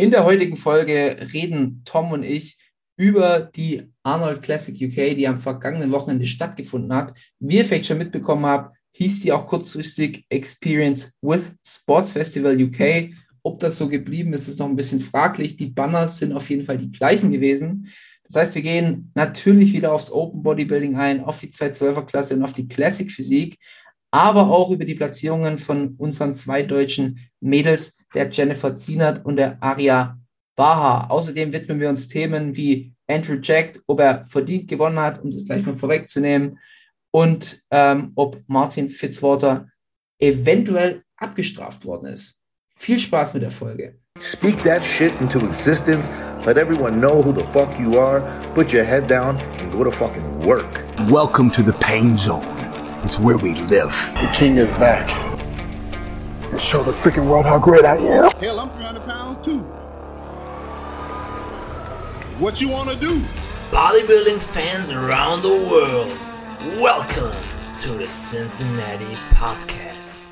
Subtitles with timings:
[0.00, 2.56] In der heutigen Folge reden Tom und ich
[2.96, 7.14] über die Arnold Classic UK, die am vergangenen Wochenende stattgefunden hat.
[7.38, 13.10] Wie ihr vielleicht schon mitbekommen habt, hieß die auch kurzfristig Experience with Sports Festival UK.
[13.42, 15.58] Ob das so geblieben ist, ist noch ein bisschen fraglich.
[15.58, 17.86] Die Banners sind auf jeden Fall die gleichen gewesen.
[18.24, 22.42] Das heißt, wir gehen natürlich wieder aufs Open Bodybuilding ein, auf die 212er Klasse und
[22.42, 23.58] auf die Classic Physik
[24.10, 29.62] aber auch über die Platzierungen von unseren zwei deutschen Mädels, der Jennifer Zienert und der
[29.62, 30.18] Aria
[30.56, 31.06] Baha.
[31.08, 35.44] Außerdem widmen wir uns Themen wie Andrew Jack, ob er verdient gewonnen hat, um das
[35.44, 36.58] gleich mal vorwegzunehmen,
[37.12, 39.66] und ähm, ob Martin Fitzwater
[40.20, 42.40] eventuell abgestraft worden ist.
[42.76, 43.98] Viel Spaß mit der Folge.
[44.20, 46.10] Speak that shit into existence.
[46.44, 48.22] Let everyone know who the fuck you are.
[48.54, 50.84] Put your head down and go to fucking work.
[51.10, 52.59] Welcome to the pain zone.
[53.02, 53.92] It's where we live.
[54.14, 55.08] The king is back.
[56.52, 58.30] And show the freaking world how great I am.
[58.38, 59.60] Hell, I'm 300 pounds too.
[62.38, 63.22] What you want to do?
[63.70, 66.12] Bodybuilding fans around the world,
[66.78, 67.34] welcome
[67.78, 70.30] to the Cincinnati Podcast.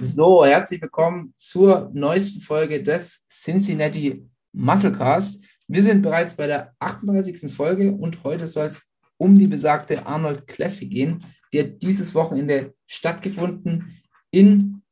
[0.00, 5.42] So, herzlich willkommen zur neuesten Folge des Cincinnati Musclecast.
[5.66, 7.52] Wir sind bereits bei der 38.
[7.52, 8.91] Folge und heute soll es
[9.22, 11.24] um die besagte Arnold Classic gehen.
[11.52, 14.82] Die hat dieses Wochenende stattgefunden in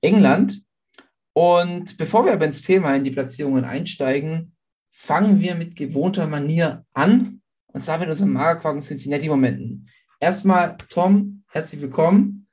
[0.00, 0.62] England.
[1.34, 4.56] Und bevor wir aber ins Thema, in die Platzierungen einsteigen,
[4.90, 7.42] fangen wir mit gewohnter Manier an.
[7.66, 9.86] Und zwar mit unserem Magerquark Cincinnati-Momenten.
[10.18, 12.48] Erstmal, Tom, herzlich willkommen.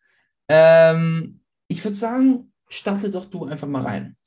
[0.50, 4.18] Ähm, ich würde sagen, starte doch du einfach mal rein.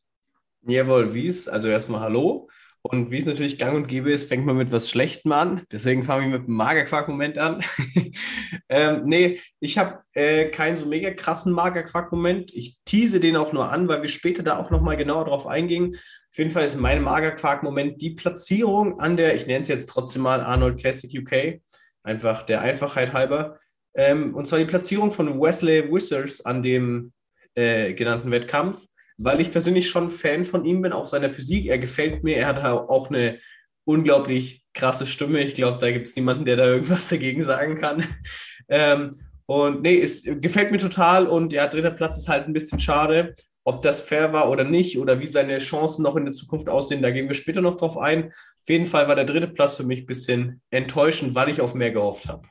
[0.62, 2.48] Jawohl, wie es, also erstmal Hallo.
[2.88, 5.62] Und wie es natürlich gang und gäbe ist, fängt man mit was Schlechtem an.
[5.70, 7.62] Deswegen fange ich mit einem Magerquark-Moment an.
[8.70, 12.50] ähm, nee, ich habe äh, keinen so mega krassen Magerquark-Moment.
[12.54, 15.96] Ich tease den auch nur an, weil wir später da auch nochmal genauer drauf eingingen.
[15.96, 20.22] Auf jeden Fall ist mein Magerquark-Moment die Platzierung an der, ich nenne es jetzt trotzdem
[20.22, 21.60] mal Arnold Classic UK,
[22.02, 23.58] einfach der Einfachheit halber.
[23.94, 27.12] Ähm, und zwar die Platzierung von Wesley Wizards an dem
[27.54, 28.86] äh, genannten Wettkampf
[29.18, 31.66] weil ich persönlich schon Fan von ihm bin, auch seiner Physik.
[31.66, 32.36] Er gefällt mir.
[32.36, 33.38] Er hat auch eine
[33.84, 35.40] unglaublich krasse Stimme.
[35.40, 38.04] Ich glaube, da gibt es niemanden, der da irgendwas dagegen sagen kann.
[38.70, 41.26] Ähm, und nee, es gefällt mir total.
[41.26, 43.34] Und ja, dritter Platz ist halt ein bisschen schade.
[43.64, 47.00] Ob das fair war oder nicht oder wie seine Chancen noch in der Zukunft aussehen,
[47.00, 48.26] da gehen wir später noch drauf ein.
[48.26, 51.72] Auf jeden Fall war der dritte Platz für mich ein bisschen enttäuschend, weil ich auf
[51.72, 52.46] mehr gehofft habe.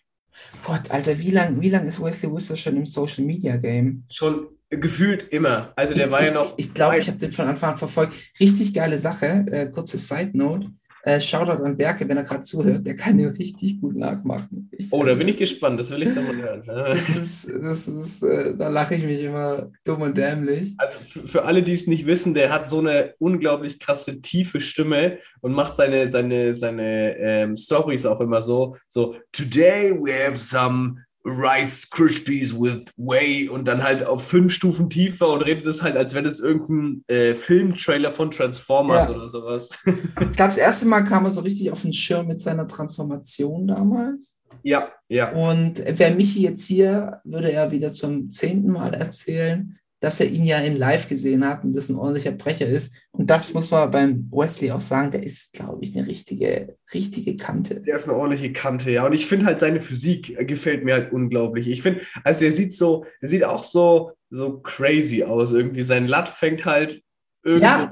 [0.63, 4.03] Gott, Alter, wie lange wie lang ist Wesley Worcester schon im Social Media Game?
[4.09, 5.73] Schon gefühlt immer.
[5.75, 6.53] Also der ich, war ich, ja noch.
[6.57, 8.13] Ich glaube, ich habe den von Anfang an verfolgt.
[8.39, 9.45] Richtig geile Sache.
[9.49, 10.71] Äh, kurze Side Note.
[11.07, 12.85] Äh, Shoutout an Berke, wenn er gerade zuhört.
[12.85, 14.69] Der kann den richtig gut nachmachen.
[14.73, 15.79] Ich, oh, da bin ich gespannt.
[15.79, 16.62] Das will ich dann mal hören.
[16.66, 20.75] das ist, das ist, äh, da lache ich mich immer dumm und dämlich.
[20.78, 24.59] Also für, für alle, die es nicht wissen, der hat so eine unglaublich krasse, tiefe
[24.59, 28.75] Stimme und macht seine, seine, seine ähm, Stories auch immer so.
[28.89, 34.89] So, today we have some Rice Krispies with Whey und dann halt auf fünf Stufen
[34.89, 39.15] tiefer und redet es halt, als wenn es irgendein äh, Filmtrailer von Transformers ja.
[39.15, 39.77] oder sowas.
[39.85, 43.67] Ich glaube, das erste Mal kam er so richtig auf den Schirm mit seiner Transformation
[43.67, 44.39] damals.
[44.63, 45.31] Ja, ja.
[45.33, 50.43] Und wer Michi jetzt hier, würde er wieder zum zehnten Mal erzählen, dass er ihn
[50.43, 52.95] ja in live gesehen hat und das ein ordentlicher Brecher ist.
[53.11, 57.35] Und das muss man beim Wesley auch sagen, der ist, glaube ich, eine richtige, richtige
[57.35, 57.81] Kante.
[57.81, 59.05] Der ist eine ordentliche Kante, ja.
[59.05, 61.67] Und ich finde halt seine Physik gefällt mir halt unglaublich.
[61.67, 65.83] Ich finde, also der sieht so, der sieht auch so, so crazy aus irgendwie.
[65.83, 67.01] Sein Latt fängt halt
[67.47, 67.89] irgendwie ja,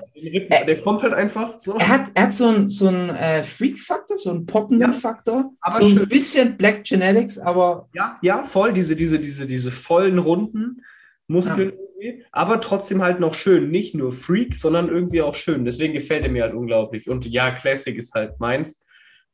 [0.49, 1.77] er, der kommt halt einfach so.
[1.77, 5.53] Er hat, er hat so einen so äh, Freak-Faktor, so einen poppenden ja, Faktor.
[5.61, 5.99] Aber so schön.
[6.01, 7.87] ein bisschen Black Genetics, aber.
[7.93, 10.81] Ja, ja, voll, diese, diese, diese, diese vollen Runden.
[11.27, 11.75] Muskeln ja.
[11.75, 13.69] irgendwie, aber trotzdem halt noch schön.
[13.69, 15.65] Nicht nur Freak, sondern irgendwie auch schön.
[15.65, 17.09] Deswegen gefällt er mir halt unglaublich.
[17.09, 18.85] Und ja, Classic ist halt meins.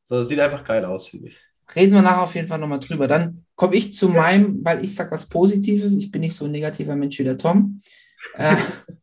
[0.04, 1.38] So, sieht einfach geil aus, finde ich.
[1.76, 3.08] Reden wir nachher auf jeden Fall nochmal drüber.
[3.08, 5.96] Dann komme ich zu meinem, weil ich sage was Positives.
[5.96, 7.82] Ich bin nicht so ein negativer Mensch wie der Tom.
[8.38, 8.56] äh,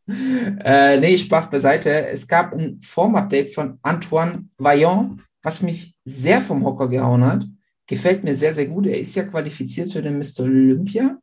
[0.65, 2.07] äh, nee, Spaß beiseite.
[2.07, 7.47] Es gab ein Form-Update von Antoine Vaillant, was mich sehr vom Hocker gehauen hat.
[7.87, 8.87] Gefällt mir sehr, sehr gut.
[8.87, 10.43] Er ist ja qualifiziert für den Mr.
[10.43, 11.19] Olympia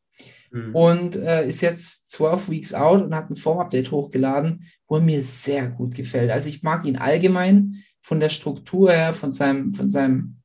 [0.51, 0.75] mhm.
[0.75, 5.21] und äh, ist jetzt 12 Weeks out und hat ein Form-Update hochgeladen, wo er mir
[5.24, 6.31] sehr gut gefällt.
[6.31, 10.38] Also ich mag ihn allgemein von der Struktur her, von seinem, von seinem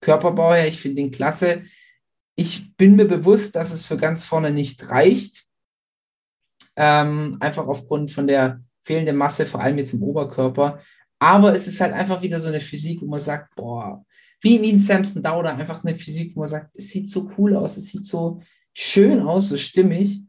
[0.00, 0.68] Körperbau her.
[0.68, 1.64] Ich finde ihn klasse.
[2.36, 5.44] Ich bin mir bewusst, dass es für ganz vorne nicht reicht.
[6.76, 10.80] Ähm, einfach aufgrund von der fehlenden Masse, vor allem jetzt im Oberkörper.
[11.18, 14.04] Aber es ist halt einfach wieder so eine Physik, wo man sagt, boah,
[14.40, 17.78] wie in Samson Dauder, einfach eine Physik, wo man sagt, es sieht so cool aus,
[17.78, 18.42] es sieht so,
[18.74, 20.22] schön aus, so stimmig.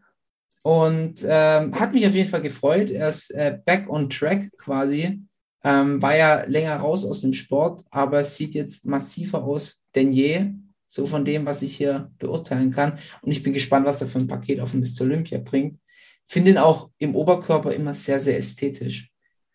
[0.64, 2.90] und ähm, hat mich auf jeden Fall gefreut.
[2.90, 5.22] Er ist äh, back on track quasi.
[5.64, 10.12] Ähm, war ja länger raus aus dem Sport, aber es sieht jetzt massiver aus denn
[10.12, 10.52] je,
[10.88, 13.00] so von dem, was ich hier beurteilen kann.
[13.22, 15.02] Und ich bin gespannt, was er für ein Paket auf Mr.
[15.02, 15.80] Olympia bringt.
[16.28, 19.10] Finde ihn auch im Oberkörper immer sehr, sehr ästhetisch.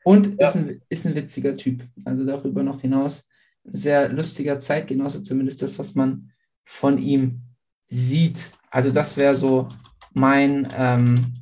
[0.05, 0.49] Und Ja.
[0.49, 1.85] ist, ein, ist ein witziger Typ.
[2.05, 3.27] Also darüber noch hinaus
[3.65, 6.33] ein sehr lustiger Zeitgenosse, zumindest das, was man
[6.65, 7.43] von ihm
[7.89, 8.53] sieht.
[8.71, 9.69] Also das wäre so
[10.13, 11.35] mein ähm,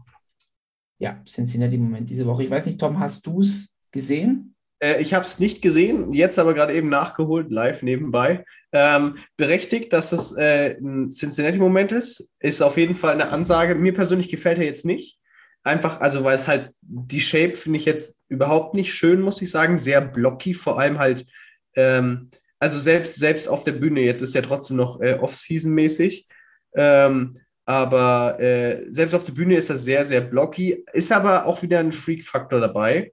[0.99, 2.45] ja, Cincinnati-Moment diese Woche.
[2.45, 4.55] Ich weiß nicht, Tom, hast du es gesehen?
[4.81, 8.45] Äh, ich habe es nicht gesehen, jetzt aber gerade eben nachgeholt, live nebenbei.
[8.73, 13.75] Ähm, berechtigt, dass es äh, ein Cincinnati-Moment ist, ist auf jeden Fall eine Ansage.
[13.75, 15.19] Mir persönlich gefällt er jetzt nicht.
[15.63, 19.51] Einfach, also weil es halt, die Shape finde ich jetzt überhaupt nicht schön, muss ich
[19.51, 19.79] sagen.
[19.79, 21.27] Sehr blocky, vor allem halt,
[21.75, 26.27] ähm, also selbst, selbst auf der Bühne, jetzt ist ja trotzdem noch äh, Off-Season-mäßig.
[26.75, 30.85] Ähm, aber äh, selbst auf der Bühne ist er sehr, sehr blocky.
[30.93, 33.13] Ist aber auch wieder ein Freak-Faktor dabei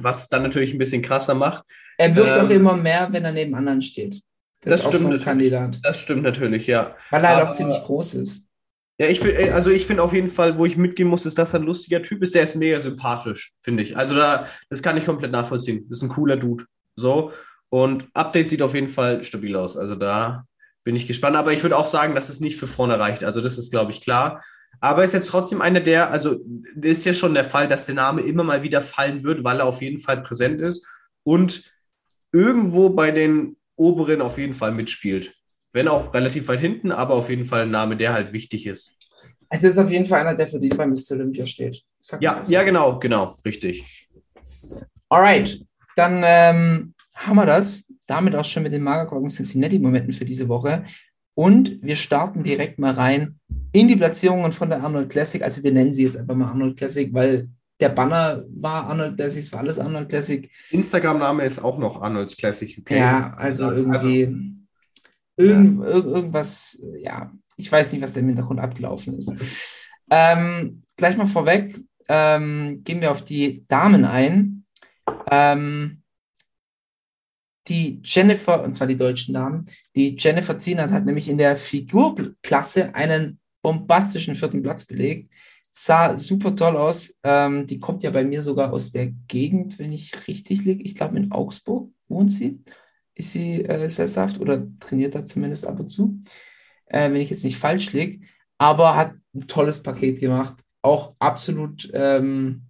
[0.00, 1.64] was dann natürlich ein bisschen krasser macht.
[1.96, 4.20] Er wirkt Ähm, auch immer mehr, wenn er neben anderen steht.
[4.60, 5.24] Das, das ist stimmt so.
[5.24, 5.78] Kandidat.
[5.82, 6.94] Das stimmt natürlich, ja.
[7.10, 8.44] Weil er halt Aber- auch ziemlich groß ist.
[9.00, 11.54] Ja, ich finde, also ich finde auf jeden Fall, wo ich mitgehen muss, ist, dass
[11.54, 13.96] er ein lustiger Typ ist, der ist mega sympathisch, finde ich.
[13.96, 15.86] Also da, das kann ich komplett nachvollziehen.
[15.88, 16.64] Das ist ein cooler Dude.
[16.96, 17.32] So.
[17.70, 19.76] Und Update sieht auf jeden Fall stabil aus.
[19.76, 20.44] Also da
[20.88, 21.36] bin ich gespannt.
[21.36, 23.22] Aber ich würde auch sagen, dass es nicht für vorne reicht.
[23.22, 24.42] Also das ist, glaube ich, klar.
[24.80, 26.36] Aber ist jetzt trotzdem einer der, also
[26.80, 29.66] ist ja schon der Fall, dass der Name immer mal wieder fallen wird, weil er
[29.66, 30.86] auf jeden Fall präsent ist
[31.24, 31.62] und
[32.32, 35.34] irgendwo bei den oberen auf jeden Fall mitspielt.
[35.72, 38.96] Wenn auch relativ weit hinten, aber auf jeden Fall ein Name, der halt wichtig ist.
[39.50, 41.12] Es ist auf jeden Fall einer, der für den bei Mr.
[41.12, 41.82] Olympia steht.
[42.20, 43.84] Ja, ja, genau, genau, richtig.
[45.10, 45.60] Alright,
[45.96, 47.87] dann ähm, haben wir das.
[48.08, 50.84] Damit auch schon mit den Magerkorken Cincinnati-Momenten für diese Woche.
[51.34, 53.38] Und wir starten direkt mal rein
[53.72, 55.40] in die Platzierungen von der Arnold Classic.
[55.42, 57.48] Also wir nennen sie jetzt einfach mal Arnold Classic, weil
[57.80, 60.50] der Banner war Arnold Classic, es war alles Arnold Classic.
[60.70, 62.90] Instagram-Name ist auch noch Arnold's Classic UK.
[62.90, 63.76] Ja, also Also-
[64.08, 64.22] irgendwie
[65.36, 69.86] irgend, irg- irgendwas, ja, ich weiß nicht, was da im Hintergrund abgelaufen ist.
[70.10, 71.78] Ähm, gleich mal vorweg,
[72.08, 74.64] ähm, gehen wir auf die Damen ein.
[75.30, 75.97] Ähm,
[77.68, 82.94] die Jennifer, und zwar die deutschen Damen, die Jennifer Zienert hat nämlich in der Figurklasse
[82.94, 85.32] einen bombastischen vierten Platz belegt.
[85.70, 87.18] Sah super toll aus.
[87.22, 90.82] Ähm, die kommt ja bei mir sogar aus der Gegend, wenn ich richtig liege.
[90.82, 92.62] Ich glaube, in Augsburg wohnt sie.
[93.14, 96.22] Ist sie äh, sesshaft oder trainiert da zumindest ab und zu,
[96.86, 98.26] äh, wenn ich jetzt nicht falsch liege.
[98.56, 100.56] Aber hat ein tolles Paket gemacht.
[100.82, 102.62] Auch absolut, ähm,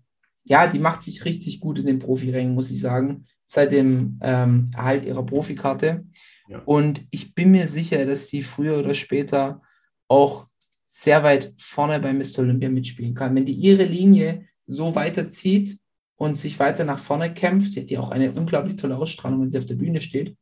[0.44, 4.70] ja, die macht sich richtig gut in den Profirängen, muss ich sagen, seit dem ähm,
[4.76, 6.04] Erhalt ihrer Profikarte.
[6.48, 6.60] Ja.
[6.66, 9.62] Und ich bin mir sicher, dass die früher oder später
[10.06, 10.46] auch
[10.86, 12.40] sehr weit vorne bei Mr.
[12.40, 13.34] Olympia mitspielen kann.
[13.34, 15.78] Wenn die ihre Linie so weiterzieht
[16.16, 19.50] und sich weiter nach vorne kämpft, sie hat ja auch eine unglaublich tolle Ausstrahlung, wenn
[19.50, 20.36] sie auf der Bühne steht.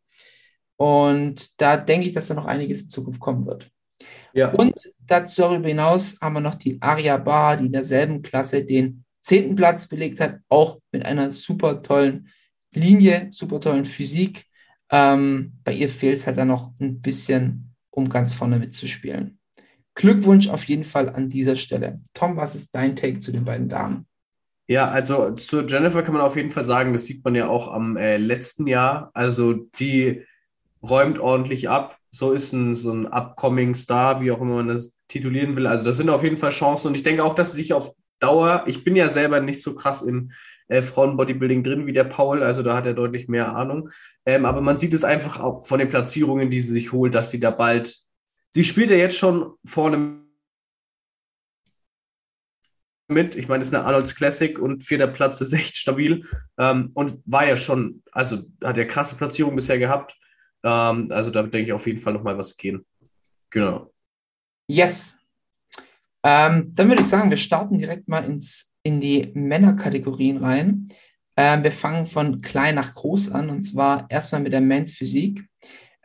[0.77, 3.71] Und da denke ich, dass da noch einiges in Zukunft kommen wird.
[4.35, 4.51] Ja.
[4.53, 9.05] Und dazu darüber hinaus haben wir noch die Aria Bar, die in derselben Klasse den
[9.21, 12.29] zehnten Platz belegt hat, auch mit einer super tollen
[12.77, 14.45] Linie, super tollen Physik.
[14.91, 19.39] Ähm, bei ihr fehlt es halt dann noch ein bisschen, um ganz vorne mitzuspielen.
[19.95, 21.95] Glückwunsch auf jeden Fall an dieser Stelle.
[22.13, 24.07] Tom, was ist dein Take zu den beiden Damen?
[24.69, 27.73] Ja, also zu Jennifer kann man auf jeden Fall sagen, das sieht man ja auch
[27.73, 29.11] am äh, letzten Jahr.
[29.15, 30.25] Also die
[30.83, 31.97] räumt ordentlich ab.
[32.11, 35.67] So ist ein, so ein upcoming Star, wie auch immer man das titulieren will.
[35.67, 36.89] Also das sind auf jeden Fall Chancen.
[36.89, 39.75] Und ich denke auch, dass sie sich auf Dauer, ich bin ja selber nicht so
[39.75, 40.33] krass im
[40.69, 43.91] äh, Frauenbodybuilding drin wie der Paul, also da hat er deutlich mehr Ahnung.
[44.25, 47.31] Ähm, aber man sieht es einfach auch von den Platzierungen, die sie sich holt, dass
[47.31, 47.97] sie da bald,
[48.51, 50.23] sie spielt ja jetzt schon vorne
[53.09, 53.37] mit.
[53.37, 56.25] Ich meine, es ist eine Arnold's Classic und vierter Platz ist echt stabil.
[56.59, 60.17] Ähm, und war ja schon, also hat ja krasse Platzierungen bisher gehabt.
[60.65, 62.85] Ähm, also da denke ich auf jeden Fall nochmal was gehen.
[63.51, 63.91] Genau.
[64.69, 65.21] Yes.
[66.25, 70.89] Ähm, dann würde ich sagen, wir starten direkt mal ins, in die Männerkategorien rein.
[71.37, 75.45] Ähm, wir fangen von klein nach groß an und zwar erstmal mit der Men's Physik.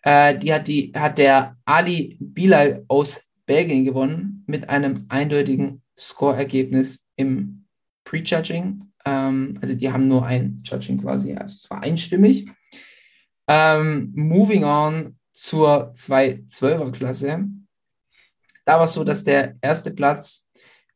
[0.01, 7.07] Äh, die hat, die hat der Ali Bilal aus Belgien gewonnen mit einem eindeutigen Score-Ergebnis
[7.17, 7.65] im
[8.03, 8.91] Prejudging.
[9.05, 12.49] Ähm, also die haben nur ein Judging quasi, also es war einstimmig.
[13.47, 17.45] Ähm, moving on zur 212er-Klasse.
[18.65, 20.49] Da war es so, dass der erste Platz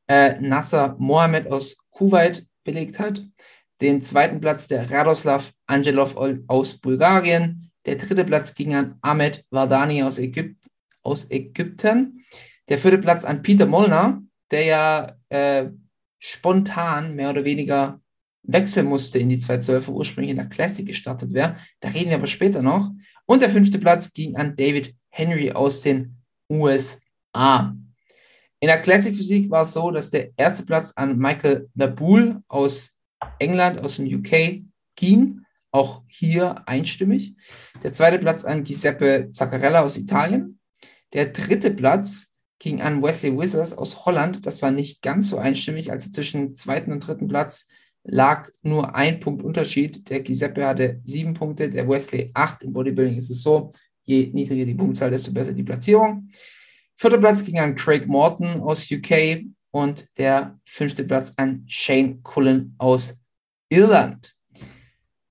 [0.07, 3.23] äh, Nasser Mohamed aus Kuwait belegt hat.
[3.81, 6.15] Den zweiten Platz der Radoslav Angelov
[6.47, 7.71] aus Bulgarien.
[7.85, 10.67] Der dritte Platz ging an Ahmed Vardani aus, Ägypt,
[11.03, 12.25] aus Ägypten.
[12.69, 14.21] Der vierte Platz an Peter Molnar
[14.51, 15.69] der ja äh,
[16.19, 18.01] spontan mehr oder weniger
[18.43, 21.57] wechseln musste in die 212er, ursprünglich in der Classic gestartet wäre.
[21.79, 22.91] Da reden wir aber später noch.
[23.25, 26.17] Und der fünfte Platz ging an David Henry aus den
[26.49, 27.75] USA.
[28.65, 32.95] In der Classic Physik war es so, dass der erste Platz an Michael Naboul aus
[33.37, 34.63] England, aus dem UK
[34.95, 35.41] ging.
[35.69, 37.35] Auch hier einstimmig.
[37.83, 40.57] Der zweite Platz an Giuseppe Zaccarella aus Italien.
[41.13, 44.47] Der dritte Platz ging an Wesley Wizards aus Holland.
[44.47, 45.91] Das war nicht ganz so einstimmig.
[45.91, 47.67] Also zwischen zweiten und dritten Platz
[48.03, 50.09] lag nur ein Punkt Unterschied.
[50.09, 52.63] Der Giuseppe hatte sieben Punkte, der Wesley acht.
[52.63, 53.73] Im Bodybuilding ist es so,
[54.05, 56.29] je niedriger die Punktzahl, desto besser die Platzierung.
[56.97, 62.75] Vierter Platz ging an Craig Morton aus UK und der fünfte Platz an Shane Cullen
[62.77, 63.15] aus
[63.69, 64.33] Irland.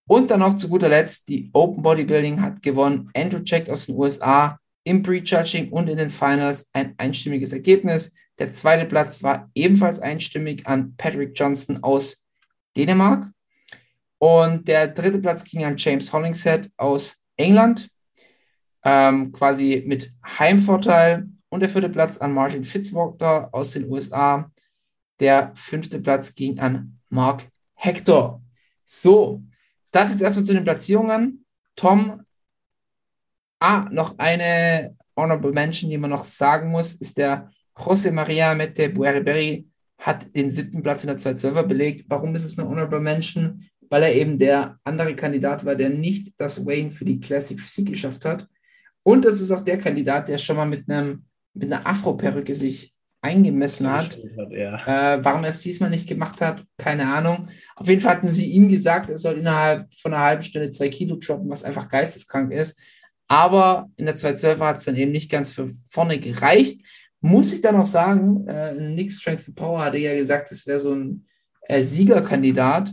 [0.07, 3.11] Und dann noch zu guter Letzt, die Open Bodybuilding hat gewonnen.
[3.15, 8.13] Andrew Jack aus den USA im Prejudging und in den Finals ein einstimmiges Ergebnis.
[8.39, 12.27] Der zweite Platz war ebenfalls einstimmig an Patrick Johnson aus
[12.77, 13.31] Dänemark.
[14.19, 17.89] Und der dritte Platz ging an James Hollingshead aus England,
[18.85, 21.29] ähm, quasi mit Heimvorteil.
[21.55, 24.51] Und der vierte Platz an Martin Fitzwater aus den USA.
[25.21, 28.43] Der fünfte Platz ging an Mark Hector.
[28.85, 29.41] So,
[29.93, 31.47] das ist erstmal zu den Platzierungen.
[31.77, 32.23] Tom,
[33.61, 38.89] ah, noch eine Honorable Mention, die man noch sagen muss, ist der José María Mete
[38.89, 39.69] Buerberry
[39.99, 42.07] hat den siebten Platz in der 212er belegt.
[42.09, 43.65] Warum ist es eine Honorable Mention?
[43.91, 47.91] Weil er eben der andere Kandidat war, der nicht das Wayne für die Classic Physik
[47.91, 48.49] geschafft hat.
[49.05, 52.93] Und das ist auch der Kandidat, der schon mal mit, einem, mit einer Afro-Perücke sich
[53.25, 54.19] eingemessen hat.
[54.37, 55.15] hat ja.
[55.15, 57.49] äh, warum er es diesmal nicht gemacht hat, keine Ahnung.
[57.75, 60.91] Auf jeden Fall hatten sie ihm gesagt, er soll innerhalb von einer halben Stunde zwei
[60.91, 62.79] Kilo droppen, was einfach geisteskrank ist.
[63.27, 66.83] Aber in der 212 hat es dann eben nicht ganz für vorne gereicht.
[67.23, 70.79] Muss ich dann noch sagen, äh, Nick Strength and Power hatte ja gesagt, es wäre
[70.79, 71.27] so ein
[71.63, 72.93] äh, Siegerkandidat.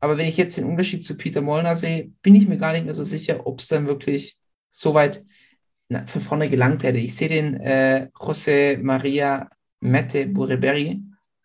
[0.00, 2.84] Aber wenn ich jetzt den Unterschied zu Peter Molnar sehe, bin ich mir gar nicht
[2.84, 4.36] mehr so sicher, ob es dann wirklich
[4.70, 5.24] so weit
[6.06, 6.98] für vorne gelangt hätte.
[6.98, 9.48] Ich sehe den äh, José María
[9.80, 11.02] Mette Burreberi.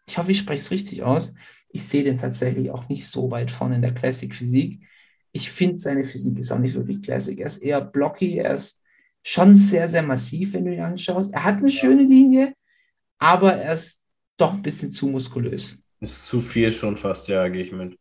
[0.07, 1.33] Ich hoffe, ich spreche es richtig aus.
[1.69, 4.81] Ich sehe den tatsächlich auch nicht so weit vorne in der Classic Physik.
[5.31, 7.39] Ich finde, seine Physik ist auch nicht wirklich Classic.
[7.39, 8.81] Er ist eher blocky, er ist
[9.23, 11.33] schon sehr, sehr massiv, wenn du ihn anschaust.
[11.33, 12.53] Er hat eine schöne Linie,
[13.17, 14.03] aber er ist
[14.37, 15.79] doch ein bisschen zu muskulös.
[16.01, 17.97] Ist zu viel schon fast, ja, gehe ich mit.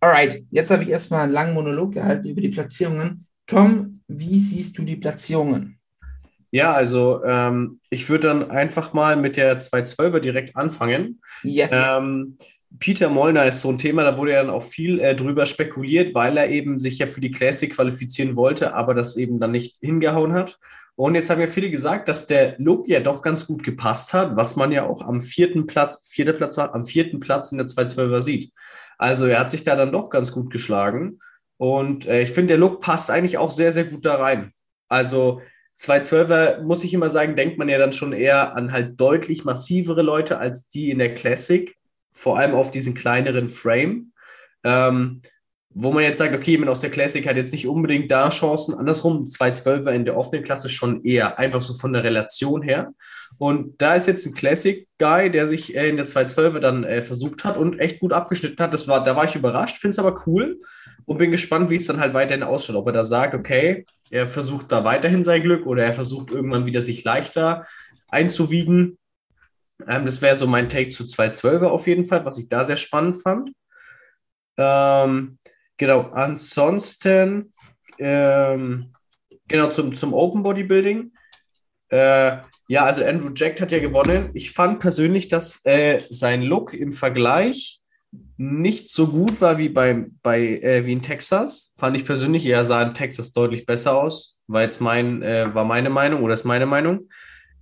[0.00, 3.26] Alright, jetzt habe ich erstmal einen langen Monolog gehalten über die Platzierungen.
[3.46, 5.75] Tom, wie siehst du die Platzierungen?
[6.56, 11.20] Ja, also ähm, ich würde dann einfach mal mit der 212er direkt anfangen.
[11.42, 11.70] Yes.
[11.70, 12.38] Ähm,
[12.78, 16.14] Peter Molnar ist so ein Thema, da wurde ja dann auch viel äh, drüber spekuliert,
[16.14, 19.76] weil er eben sich ja für die Classic qualifizieren wollte, aber das eben dann nicht
[19.82, 20.58] hingehauen hat.
[20.94, 24.34] Und jetzt haben ja viele gesagt, dass der Look ja doch ganz gut gepasst hat,
[24.36, 27.66] was man ja auch am vierten Platz, vierter Platz war, am vierten Platz in der
[27.66, 28.50] 212er sieht.
[28.96, 31.18] Also er hat sich da dann doch ganz gut geschlagen.
[31.58, 34.52] Und äh, ich finde, der Look passt eigentlich auch sehr, sehr gut da rein.
[34.88, 35.42] Also
[35.78, 40.02] 212er, muss ich immer sagen, denkt man ja dann schon eher an halt deutlich massivere
[40.02, 41.76] Leute als die in der Classic
[42.12, 44.12] vor allem auf diesen kleineren Frame.
[44.64, 45.20] Ähm,
[45.78, 48.74] wo man jetzt sagt, okay, jemand aus der Classic hat jetzt nicht unbedingt da Chancen.
[48.74, 52.94] Andersrum, 212er in der offenen Klasse schon eher, einfach so von der Relation her.
[53.36, 57.44] Und da ist jetzt ein Classic-Guy, der sich äh, in der 212er dann äh, versucht
[57.44, 58.72] hat und echt gut abgeschnitten hat.
[58.72, 60.58] Das war, da war ich überrascht, finde es aber cool
[61.06, 62.76] und bin gespannt, wie es dann halt weiterhin ausschaut.
[62.76, 66.66] Ob er da sagt, okay, er versucht da weiterhin sein Glück oder er versucht irgendwann
[66.66, 67.64] wieder sich leichter
[68.08, 68.98] einzuwiegen.
[69.88, 72.76] Ähm, das wäre so mein Take zu 212er auf jeden Fall, was ich da sehr
[72.76, 73.50] spannend fand.
[74.56, 75.38] Ähm,
[75.76, 77.52] genau, ansonsten,
[77.98, 78.92] ähm,
[79.48, 81.12] genau, zum, zum Open Bodybuilding.
[81.88, 84.30] Äh, ja, also Andrew Jack hat ja gewonnen.
[84.34, 87.80] Ich fand persönlich, dass äh, sein Look im Vergleich
[88.36, 91.72] nicht so gut war wie, bei, bei, äh, wie in Texas.
[91.76, 94.40] Fand ich persönlich, er sah in Texas deutlich besser aus.
[94.46, 97.08] War jetzt mein, äh, war meine Meinung oder ist meine Meinung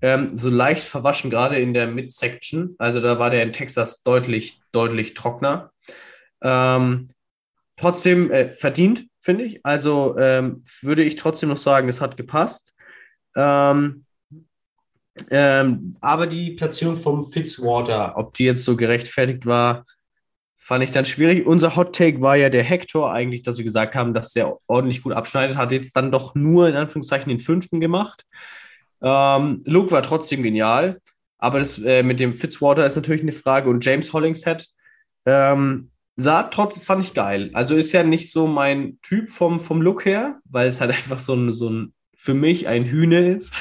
[0.05, 2.75] ähm, so leicht verwaschen, gerade in der Midsection.
[2.77, 5.73] Also da war der in Texas deutlich, deutlich trockener.
[6.43, 7.09] Ähm,
[7.79, 9.65] trotzdem äh, verdient, finde ich.
[9.65, 12.75] Also ähm, würde ich trotzdem noch sagen, es hat gepasst.
[13.35, 14.05] Ähm,
[15.31, 19.87] ähm, aber die Platzierung vom Fitzwater, ob die jetzt so gerechtfertigt war,
[20.65, 21.47] fand ich dann schwierig.
[21.47, 25.03] Unser Hot Take war ja der Hector eigentlich, dass wir gesagt haben, dass der ordentlich
[25.03, 28.25] gut abschneidet, hat jetzt dann doch nur in Anführungszeichen den fünften gemacht.
[29.03, 31.03] Ähm, Luke war trotzdem genial,
[31.37, 33.69] aber das äh, mit dem Fitzwater ist natürlich eine Frage.
[33.69, 34.67] Und James Hollingshead
[35.27, 37.51] ähm, sah trotzdem, fand ich geil.
[37.53, 41.19] Also ist ja nicht so mein Typ vom, vom Look her, weil es halt einfach
[41.19, 41.93] so ein, so ein
[42.25, 43.53] für mich ein Hühne ist.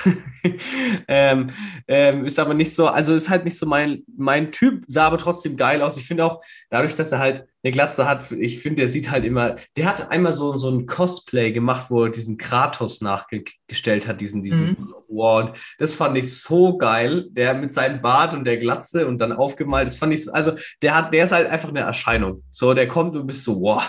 [1.10, 1.48] ähm,
[1.86, 5.18] ähm, ist aber nicht so, also ist halt nicht so mein, mein Typ, sah aber
[5.18, 5.98] trotzdem geil aus.
[5.98, 9.26] Ich finde auch, dadurch, dass er halt eine Glatze hat, ich finde, der sieht halt
[9.26, 14.22] immer, der hat einmal so, so ein Cosplay gemacht, wo er diesen Kratos nachgestellt hat,
[14.22, 14.94] diesen, diesen Mhm.
[15.10, 19.34] Und das fand ich so geil, der mit seinem Bart und der Glatze und dann
[19.34, 22.44] aufgemalt, das fand ich, so- also der hat, der ist halt einfach eine Erscheinung.
[22.50, 23.84] So, der kommt und bist so, wow,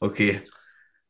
[0.00, 0.42] okay.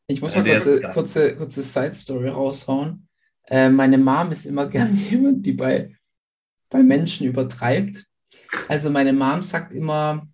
[0.07, 3.07] Ich muss Ja, mal der kurze, kurze, kurze Side-Story raushauen.
[3.47, 5.95] Äh, meine Mom ist immer gern jemand, die bei,
[6.69, 8.05] bei Menschen übertreibt.
[8.67, 10.27] Also meine Mom sagt immer,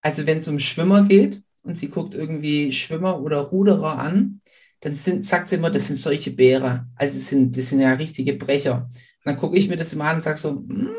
[0.00, 4.40] also wenn es um Schwimmer geht und sie guckt irgendwie Schwimmer oder Ruderer an,
[4.80, 6.86] dann sind, sagt sie immer, das sind solche Bäre.
[6.94, 8.82] Also das sind, das sind ja richtige Brecher.
[8.84, 10.90] Und dann gucke ich mir das immer an und sage so, mm.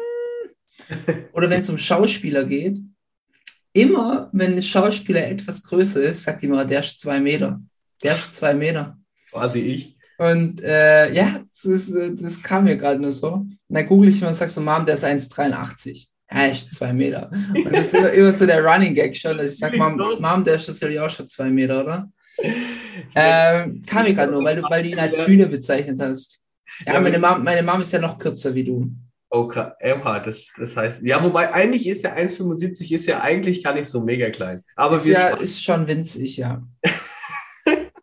[1.34, 2.80] oder wenn es um Schauspieler geht,
[3.82, 7.62] immer wenn ein Schauspieler etwas größer ist, sagt die immer, der ist zwei Meter.
[8.04, 8.98] Der ist zwei Meter.
[9.32, 9.98] Quasi ich.
[10.18, 13.34] Und äh, ja, das, ist, das kam mir gerade nur so.
[13.34, 16.08] Und dann google ich mal und sag so, Mom, der ist 1,83.
[16.32, 17.32] Ja, ist zwei Meter.
[17.32, 19.98] Und das ist immer, immer so der Running Gag schon, dass ich sage, Mom?
[20.20, 22.12] Mom, der ist tatsächlich auch schon zwei Meter, oder?
[23.16, 26.42] Ähm, kam mir gerade nur, weil du, weil du ihn als Hühner bezeichnet hast.
[26.86, 28.92] Ja, meine Mom, meine Mom ist ja noch kürzer wie du.
[29.32, 33.76] Okay, Oha, das, das heißt, ja, wobei eigentlich ist der 1,75 ist ja eigentlich gar
[33.76, 34.64] nicht so mega klein.
[34.76, 36.64] Aber Ist wir ja ist schon winzig, ja.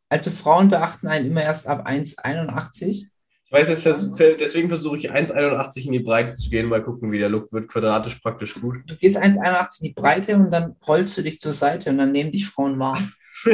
[0.09, 2.87] Also Frauen beachten einen immer erst ab 1,81.
[2.87, 3.09] ich
[3.51, 4.09] weiß jetzt, vers-
[4.41, 7.67] deswegen versuche ich 1,81 in die Breite zu gehen, mal gucken, wie der Look wird.
[7.69, 8.77] Quadratisch praktisch gut.
[8.87, 12.13] Du gehst 1,81 in die Breite und dann rollst du dich zur Seite und dann
[12.13, 13.01] nehmen dich Frauen wahr.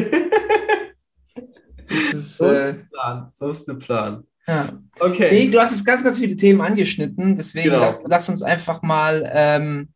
[1.89, 3.31] Das ist, So ist äh, der Plan.
[3.35, 4.25] So ist der Plan.
[4.47, 4.79] Ja.
[5.01, 5.29] Okay.
[5.31, 7.81] Nee, du hast jetzt ganz, ganz viele Themen angeschnitten, deswegen Genau.
[7.81, 9.89] lass, lass uns einfach mal ähm,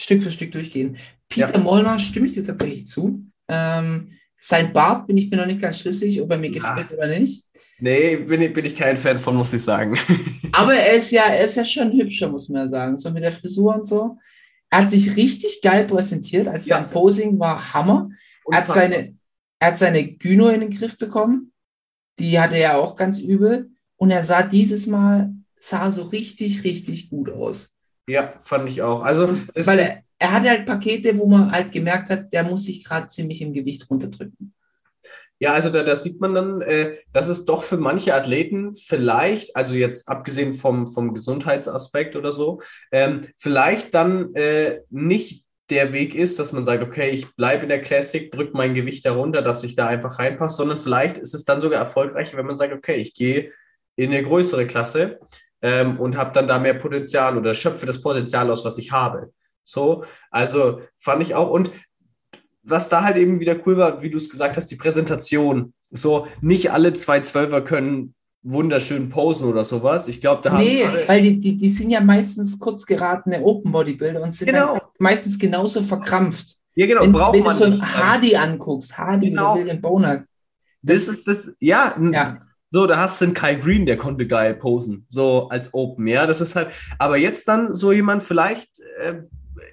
[0.00, 0.96] Stück für Stück durchgehen.
[1.28, 3.24] Peter Molnar stimme ich dir tatsächlich zu.
[3.48, 7.08] Ähm, sein Bart bin ich mir noch nicht ganz schlüssig, ob er mir gefällt oder
[7.08, 7.44] nicht.
[7.78, 9.96] Nee, bin, ich- bin ich kein Fan von, muss ich sagen.
[10.52, 12.96] Aber er ist ja, er ist ja schon hübscher, muss man ja sagen.
[12.96, 14.18] So mit der Frisur und so.
[14.70, 16.48] Er hat sich richtig geil präsentiert.
[16.48, 16.82] Also Ja.
[16.82, 18.10] sein Posing war Hammer.
[18.50, 19.16] Er hat seine,
[19.58, 21.52] er hat seine Gyno in den Griff bekommen.
[22.18, 23.70] Die hatte er auch ganz übel.
[23.96, 27.74] Und er sah dieses Mal, sah so richtig, richtig gut aus.
[28.06, 29.02] Ja, fand ich auch.
[29.02, 32.84] Also, Weil er, er hatte halt Pakete, wo man halt gemerkt hat, der muss sich
[32.84, 34.54] gerade ziemlich im Gewicht runterdrücken.
[35.38, 39.54] Ja, also da, da sieht man dann, äh, dass es doch für manche Athleten vielleicht,
[39.54, 46.14] also jetzt abgesehen vom, vom Gesundheitsaspekt oder so, ähm, vielleicht dann äh, nicht der Weg
[46.14, 49.64] ist, dass man sagt, okay, ich bleibe in der Classic, drücke mein Gewicht darunter, dass
[49.64, 52.96] ich da einfach reinpasse, sondern vielleicht ist es dann sogar erfolgreicher, wenn man sagt, okay,
[52.96, 53.52] ich gehe
[53.96, 55.18] in eine größere Klasse
[55.62, 59.32] ähm, und habe dann da mehr Potenzial oder schöpfe das Potenzial aus, was ich habe.
[59.64, 61.50] So, also fand ich auch.
[61.50, 61.70] Und
[62.62, 65.72] was da halt eben wieder cool war, wie du es gesagt hast, die Präsentation.
[65.90, 68.14] So, nicht alle zwei Zwölfer können
[68.48, 70.06] wunderschön posen oder sowas.
[70.08, 73.42] Ich glaube, da Nee, haben alle, weil die, die, die sind ja meistens kurz geratene
[73.42, 74.78] Open Bodybuilder und sind Genau.
[74.98, 76.56] meistens genauso verkrampft.
[76.76, 77.82] ja genau, wenn, braucht wenn du man so ein nicht.
[77.96, 79.52] Hardy anguckst, Hardy Genau.
[79.52, 80.26] oder William Bonak,
[80.82, 82.38] Das ist das, ja, ja,
[82.70, 86.26] so, da hast du einen Kai Green, der konnte geil posen, so als Open, ja,
[86.26, 89.22] das ist halt, aber jetzt dann so jemand vielleicht, äh,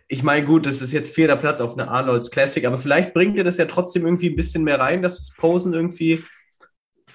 [0.07, 3.37] ich meine, gut, das ist jetzt vierter Platz auf einer Arnolds Classic, aber vielleicht bringt
[3.37, 6.23] dir das ja trotzdem irgendwie ein bisschen mehr rein, dass das Posen irgendwie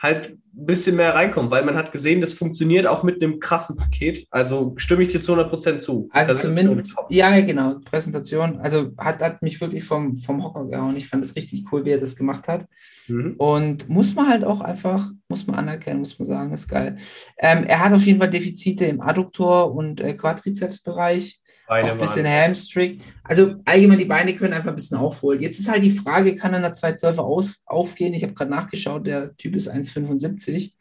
[0.01, 3.77] halt ein bisschen mehr reinkommt, weil man hat gesehen, das funktioniert auch mit einem krassen
[3.77, 4.27] Paket.
[4.31, 6.09] Also stimme ich dir zu 100% zu.
[6.11, 10.97] also Das zumindest, ja, genau, Präsentation, also hat, hat mich wirklich vom, vom Hocker gehauen.
[10.97, 12.67] Ich fand es richtig cool, wie er das gemacht hat.
[13.07, 13.35] Mhm.
[13.39, 16.97] Und muss man halt auch einfach, muss man anerkennen, muss man sagen, ist geil.
[17.39, 21.41] Ähm, er hat auf jeden Fall Defizite im Adduktor- und äh, Quadrizepsbereich.
[21.69, 23.01] Beine ein bisschen waren- Hamstring.
[23.25, 25.41] Also allgemein, die Beine können einfach ein bisschen aufholen.
[25.41, 28.15] Jetzt ist halt die Frage, kann er in der 212 aus, aufgehen?
[28.15, 30.73] Ich habe gerade nachgeschaut, der Typ ist 1,75.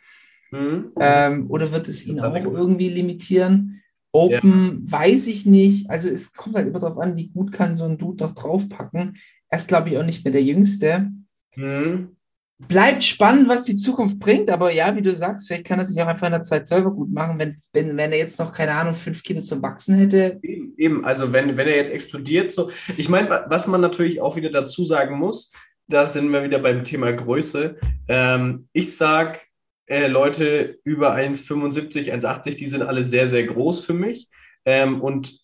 [0.51, 0.91] Mhm.
[0.99, 3.81] Ähm, oder wird es ihn auch irgendwie limitieren?
[4.13, 5.89] Open weiß ich nicht.
[5.89, 9.13] Also es kommt halt immer darauf an, wie gut kann so ein Dude noch draufpacken.
[9.49, 11.11] Er ist, glaube ich, auch nicht mehr der Jüngste.
[11.55, 12.16] Mhm.
[12.59, 16.01] Bleibt spannend, was die Zukunft bringt, aber ja, wie du sagst, vielleicht kann er sich
[16.01, 18.95] auch einfach in der 212 gut machen, wenn, wenn, wenn er jetzt noch, keine Ahnung,
[18.95, 20.39] fünf Kilo zum Wachsen hätte.
[20.41, 22.71] Eben, also wenn, wenn er jetzt explodiert, so.
[22.97, 25.51] Ich meine, wa- was man natürlich auch wieder dazu sagen muss,
[25.87, 27.77] da sind wir wieder beim Thema Größe.
[28.07, 29.45] Ähm, ich sag,
[29.85, 34.29] äh, Leute über 1,75, 1,80, die sind alle sehr, sehr groß für mich.
[34.65, 35.39] Ähm, und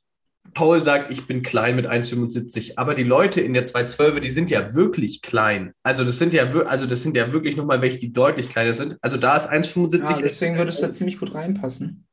[0.53, 4.49] Paul sagt, ich bin klein mit 1,75, aber die Leute in der 212, die sind
[4.51, 5.73] ja wirklich klein.
[5.84, 8.97] Also das sind ja, also das sind ja wirklich nochmal welche, die deutlich kleiner sind.
[9.01, 10.10] Also da ist 1,75.
[10.12, 12.06] Ja, deswegen würde es da ziemlich gut reinpassen.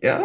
[0.00, 0.24] Ja,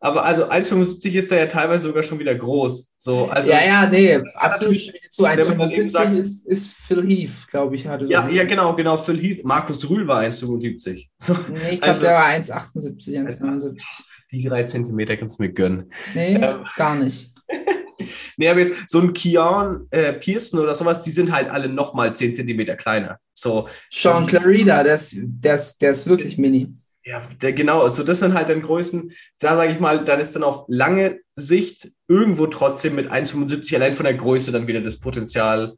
[0.00, 2.92] Aber also 1,75 ist er ja teilweise sogar schon wieder groß.
[2.98, 4.76] So, also, ja, ja, nee, absolut
[5.10, 8.04] zu wenn man dann eben 1,75 sagt- ist, ist Phil Heath, glaube ich, hatte.
[8.06, 8.96] so- ja, ja, genau, genau.
[8.98, 11.08] Phil Heath, Markus Rühl war 1,75.
[11.18, 13.82] So, Nee, ich glaube, Also- der war 1,78, 1,79.
[14.30, 15.92] Die drei Zentimeter kannst du mir gönnen.
[16.14, 16.64] Nee, Ähm.
[16.76, 17.32] gar nicht.
[18.36, 22.14] Nee, aber jetzt so ein Kian äh, Pearson oder sowas, die sind halt alle nochmal
[22.14, 23.18] 10 Zentimeter kleiner.
[23.32, 26.74] So, Sean Clarida, der ist, der, ist, der ist wirklich mini.
[27.04, 30.34] Ja, der, genau, also das sind halt dann Größen, da sage ich mal, dann ist
[30.34, 34.98] dann auf lange Sicht irgendwo trotzdem mit 1,75 allein von der Größe dann wieder das
[34.98, 35.76] Potenzial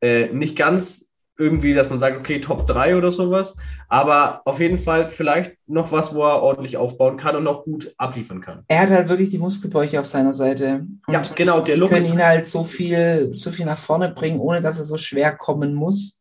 [0.00, 3.56] äh, nicht ganz irgendwie, dass man sagt, okay, Top 3 oder sowas,
[3.88, 7.92] aber auf jeden Fall vielleicht noch was, wo er ordentlich aufbauen kann und noch gut
[7.96, 8.64] abliefern kann.
[8.68, 10.86] Er hat halt wirklich die Muskelbäuche auf seiner Seite.
[11.06, 14.40] Und Ja, genau, der Look können ihn halt so viel, so viel nach vorne bringen,
[14.40, 16.20] ohne dass er so schwer kommen muss.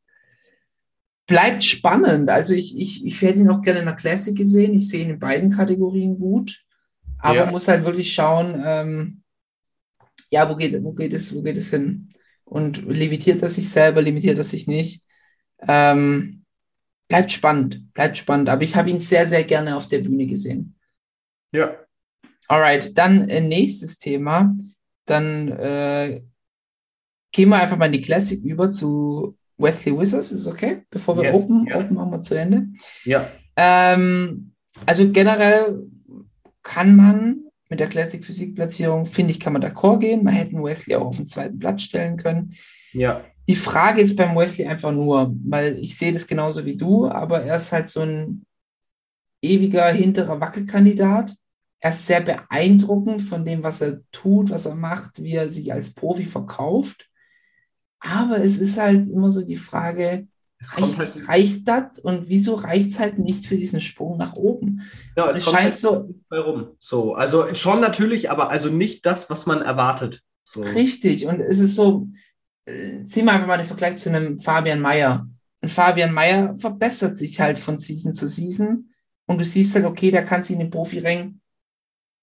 [1.28, 2.30] Bleibt spannend.
[2.30, 4.74] Also ich, ich, ich hätte ihn auch gerne in der Classic gesehen.
[4.74, 6.58] Ich sehe ihn in beiden Kategorien gut.
[7.19, 7.52] Aber Ja.
[7.52, 9.21] muss halt wirklich schauen, ähm,
[10.32, 12.10] ja, wo geht, wo geht es, wo geht es hin?
[12.52, 15.04] Und limitiert er sich selber, limitiert er sich nicht?
[15.70, 16.44] Ähm,
[17.08, 18.50] bleibt spannend, bleibt spannend.
[18.50, 20.76] Aber ich habe ihn sehr, sehr gerne auf der Bühne gesehen.
[21.54, 21.78] ja,
[22.50, 24.54] Alright, dann äh, nächstes Thema.
[25.06, 26.22] Dann äh,
[27.32, 30.34] gehen wir einfach mal in die Classic über zu Wesley Wizards.
[30.34, 30.84] Ist okay?
[30.90, 31.78] Bevor wir Yes, Open, ja.
[31.80, 32.68] Open machen wir zu Ende.
[33.06, 34.52] ja, Ähm,
[34.86, 35.88] also generell
[36.64, 40.26] kann man mit der Classic Physik-Platzierung, finde ich, kann man d'accord gehen.
[40.26, 42.54] Man hätte Wesley auch auf den zweiten Platz stellen können.
[42.92, 47.08] ja, Die Frage ist beim Wesley einfach nur, weil ich sehe das genauso wie du,
[47.08, 48.46] aber er ist halt so ein
[49.42, 51.34] ewiger hinterer Wackelkandidat.
[51.80, 55.72] Er ist sehr beeindruckend von dem, was er tut, was er macht, wie er sich
[55.72, 57.10] als Profi verkauft.
[58.02, 60.28] Aber es ist halt immer so die Frage,
[60.69, 64.34] kommt halt, reicht, reicht das und wieso reicht es halt nicht für diesen Sprung nach
[64.34, 64.82] oben?
[65.15, 66.76] genau, Es es kommt scheint halt so, rum.
[66.80, 70.21] So, also schon natürlich, aber also nicht das, was man erwartet.
[70.43, 70.62] So.
[70.62, 72.08] Richtig, und es ist so,
[72.65, 75.28] äh, zieh mal einfach mal den Vergleich zu einem Fabian Mayer.
[75.62, 78.89] Ein Fabian Mayer verbessert sich halt von Season zu Season
[79.26, 81.41] und du siehst halt, okay, der kann sich in den Profirängen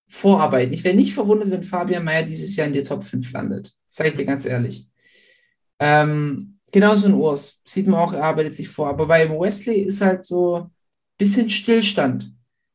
[0.09, 0.72] vorarbeiten.
[0.72, 3.72] Ich wäre nicht verwundert, wenn Fabian Mayer dieses Jahr in die Top 5 landet.
[3.87, 4.88] Sage ich dir ganz ehrlich.
[5.79, 7.61] Ähm, genauso ein Urs.
[7.65, 8.89] Sieht man auch, er arbeitet sich vor.
[8.89, 10.71] Aber bei Wesley ist halt so ein
[11.19, 12.33] bisschen Stillstand.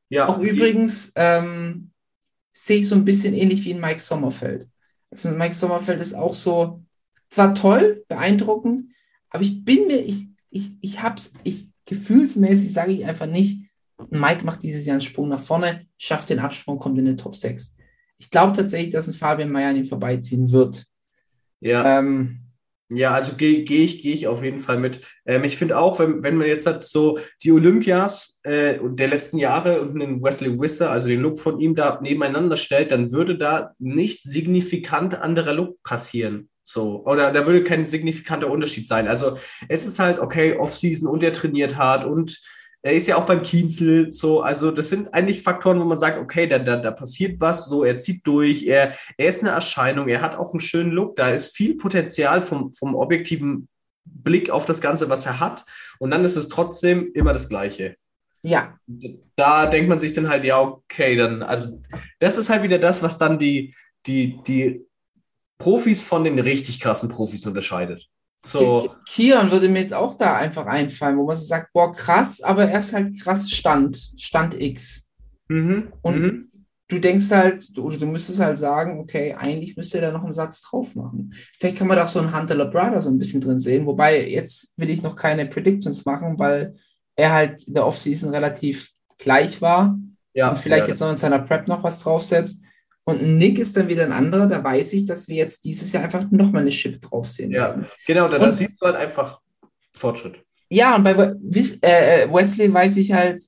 [0.09, 1.91] Ja, Auch übrigens ähm,
[2.51, 4.67] sehe ich so ein bisschen ähnlich wie in Mike Sommerfeld.
[5.09, 6.83] Also Mike Sommerfeld ist auch so,
[7.29, 8.91] zwar toll, beeindruckend,
[9.29, 13.65] aber ich bin mir, ich, ich, ich hab's, ich gefühlsmäßig sage ich einfach nicht,
[14.09, 17.35] Mike macht dieses Jahr einen Sprung nach vorne, schafft den Absprung, kommt in den Top
[17.35, 17.75] 6.
[18.19, 20.85] Ich glaube tatsächlich, dass ein Fabian Mayer an ihm vorbeiziehen wird.
[21.59, 21.99] ja.
[21.99, 22.42] Ähm,
[22.89, 25.01] Ja, also gehe geh ich, geh ich auf jeden Fall mit.
[25.25, 29.37] Ähm, ich finde auch, wenn, wenn man jetzt hat, so die Olympias äh, der letzten
[29.37, 33.37] Jahre und den Wesley Wisser, also den Look von ihm da nebeneinander stellt, dann würde
[33.37, 36.49] da nicht signifikant anderer Look passieren.
[36.63, 39.07] So, oder da würde kein signifikanter Unterschied sein.
[39.07, 42.39] Also es ist halt, okay, Off-Season und er trainiert hart und
[42.83, 46.19] er ist ja auch beim Kienzel so, also das sind eigentlich Faktoren, wo man sagt,
[46.19, 50.09] okay, da, da, da passiert was, so, er zieht durch, er, er ist eine Erscheinung,
[50.09, 53.69] er hat auch einen schönen Look, da ist viel Potenzial vom, vom objektiven
[54.03, 55.65] Blick auf das Ganze, was er hat.
[55.97, 57.95] Und dann ist es trotzdem immer das Gleiche.
[58.85, 61.81] ja, Da denkt man sich dann halt, ja, okay, dann, also
[62.19, 63.73] das ist halt wieder das, was dann die,
[64.05, 64.85] die, die
[65.57, 68.09] Profis von den richtig krassen Profis unterscheidet.
[68.45, 71.93] So, Ki- Kion würde mir jetzt auch da einfach einfallen, wo man so sagt, boah,
[71.93, 75.09] krass, aber er ist halt krass Stand, Stand X.
[75.49, 76.51] mhm, Und mhm.
[76.89, 80.33] du denkst halt, oder du müsstest halt sagen, okay, eigentlich müsste er da noch einen
[80.33, 81.33] Satz drauf machen.
[81.57, 84.73] Vielleicht kann man da so einen Hunter Labrada so ein bisschen drin sehen, wobei jetzt
[84.77, 86.75] will ich noch keine Predictions machen, weil
[87.15, 89.97] er halt in der Offseason relativ gleich war
[90.33, 92.62] ja, und vielleicht ja, jetzt noch in seiner Prep noch was draufsetzt.
[93.05, 95.91] Und ein Nick ist dann wieder ein anderer, da weiß ich, dass wir jetzt dieses
[95.91, 97.83] Jahr einfach nochmal eine Chip drauf sehen Ja.
[98.07, 99.41] genau, da, siehst du halt einfach
[99.93, 100.41] Fortschritt.
[100.69, 103.43] Ja, und bei Wis- äh, Wesley weiß ich halt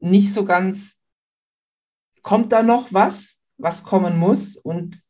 [0.00, 1.00] nicht so ganz,
[2.22, 4.56] kommt da noch was, was kommen muss?
[4.56, 5.00] Und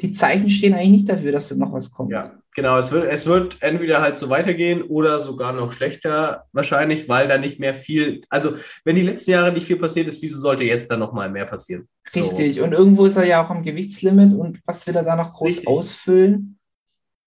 [0.00, 2.10] die Zeichen stehen eigentlich nicht dafür, dass da noch was kommt.
[2.10, 2.78] Ja, genau.
[2.78, 7.38] Es wird, es wird entweder halt so weitergehen oder sogar noch schlechter wahrscheinlich, weil da
[7.38, 10.90] nicht mehr viel, also wenn die letzten Jahre nicht viel passiert ist, wieso sollte jetzt
[10.90, 11.88] dann nochmal mehr passieren?
[12.08, 12.20] So.
[12.20, 12.60] Richtig.
[12.60, 15.48] Und irgendwo ist er ja auch am Gewichtslimit und was will er da noch groß
[15.48, 15.68] Richtig.
[15.68, 16.58] ausfüllen?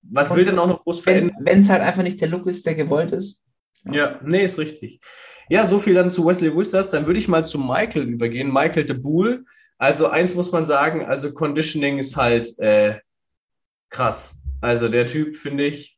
[0.02, 1.38] Was Und will denn auch noch groß verändern?
[1.40, 3.42] Wenn es halt einfach nicht der Look ist, der gewollt ist.
[3.92, 5.00] Ja, nee, ist richtig.
[5.50, 6.92] Ja, so viel dann zu Wesley Wisters.
[6.92, 8.52] Dann würde ich mal zu Michael übergehen.
[8.52, 9.46] Michael de Boel.
[9.78, 13.00] Also eins muss man sagen, also Conditioning ist halt äh,
[13.90, 14.38] krass.
[14.65, 15.97] Also der Typ finde ich,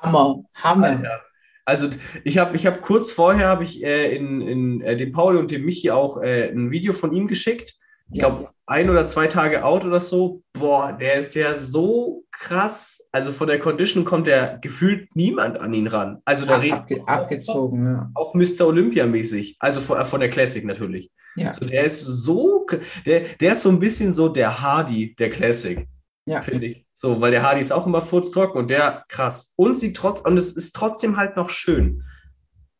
[0.00, 0.86] Hammer, Hammer.
[0.88, 1.22] Alter.
[1.64, 1.90] Also
[2.24, 5.50] ich habe ich hab kurz vorher habe ich äh, in, in äh, dem Paul und
[5.50, 7.74] dem Michi auch äh, ein Video von ihm geschickt.
[8.10, 8.28] Ich Ja.
[8.28, 10.42] glaube, ein oder zwei Tage out oder so.
[10.54, 13.06] Boah, der ist ja so krass.
[13.12, 16.22] Also von der Condition kommt ja gefühlt niemand an ihn ran.
[16.24, 18.10] Also da Ab, redet abge, abgezogen, ja.
[18.14, 18.66] auch Mr.
[18.66, 19.56] Olympia mäßig.
[19.60, 21.10] Also von, von der Classic natürlich.
[21.36, 22.66] Ja, So, der ist so,
[23.06, 25.86] der, der ist so ein bisschen so der Hardy der Classic,
[26.28, 26.42] ja.
[26.42, 26.86] finde ich.
[26.92, 29.54] So, weil der Hardy ist auch immer furztrocken und der krass.
[29.56, 32.02] Und sie trotz, und es ist trotzdem halt noch schön.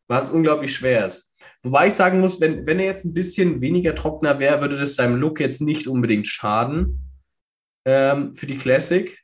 [0.07, 1.33] Was unglaublich schwer ist.
[1.61, 4.95] Wobei ich sagen muss, wenn, wenn er jetzt ein bisschen weniger trockener wäre, würde das
[4.95, 7.11] seinem Look jetzt nicht unbedingt schaden
[7.85, 9.17] ähm, für die Classic.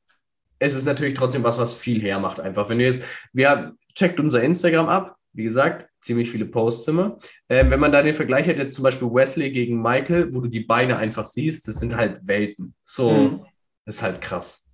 [0.60, 2.70] Es ist natürlich trotzdem was, was viel hermacht einfach.
[2.70, 7.18] Wenn ihr jetzt, wir checkt unser Instagram ab, wie gesagt, ziemlich viele Posts immer.
[7.50, 10.48] Ähm, wenn man da den Vergleich hat, jetzt zum Beispiel Wesley gegen Michael, wo du
[10.48, 12.74] die Beine einfach siehst, das sind halt Welten.
[12.84, 13.46] So, Mhm.
[13.86, 14.68] Ist halt krass.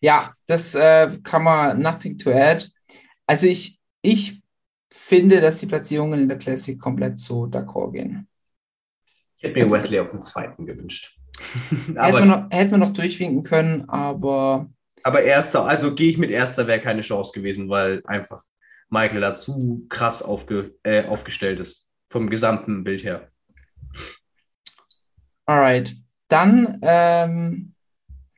[0.00, 2.68] Ja, das äh, kann man nothing to add.
[3.26, 4.42] Also ich, ich
[4.92, 8.28] finde, dass die Platzierungen in der Classic komplett so d'accord gehen.
[9.36, 11.18] Ich hätte mir Es Wesley auf den zweiten gewünscht.
[11.86, 14.68] Hätte aber, man, noch, hätte man noch durchwinken können, aber
[15.04, 18.42] aber erster, also gehe ich mit erster, wäre keine Chance gewesen, weil einfach
[18.88, 21.90] Michael da zu krass aufge, äh, aufgestellt ist.
[22.08, 23.28] Vom gesamten Bild her.
[25.44, 25.94] alright.
[26.28, 27.74] Dann ähm,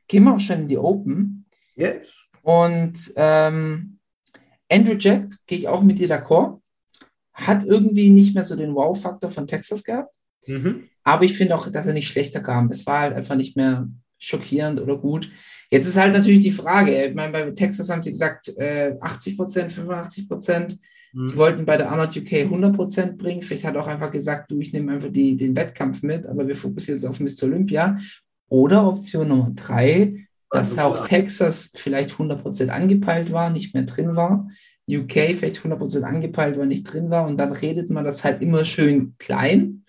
[0.07, 1.45] gehen wir auch schon in die Open.
[1.75, 2.27] Yes.
[2.41, 3.99] Und ähm,
[4.69, 6.59] Andrew Jack, gehe ich auch mit dir d'accord,
[7.33, 10.15] hat irgendwie nicht mehr so den Wow-Faktor von Texas gehabt.
[10.45, 10.89] Mhm.
[11.03, 12.69] Aber ich finde auch, dass er nicht schlechter kam.
[12.69, 15.29] Es war halt einfach nicht mehr schockierend oder gut.
[15.69, 19.37] Jetzt ist halt natürlich die Frage, ich meine, bei Texas haben sie gesagt, äh, 80
[19.37, 20.79] Prozent, 85 Prozent.
[21.13, 21.27] Mhm.
[21.27, 23.41] Sie wollten bei der Arnold UK 100 Prozent bringen.
[23.41, 26.55] Vielleicht hat auch einfach gesagt, du, ich nehme einfach die, den Wettkampf mit, aber wir
[26.55, 27.47] fokussieren jetzt auf Mr.
[27.47, 27.97] Olympia.
[28.49, 31.07] Oder Option Nummer drei, dass Also, auch.
[31.07, 34.47] Texas vielleicht 100 Prozent angepeilt war, nicht mehr drin war.
[34.89, 37.27] UK vielleicht 100 Prozent angepeilt war, nicht drin war.
[37.27, 39.83] Und dann redet man das halt immer schön klein.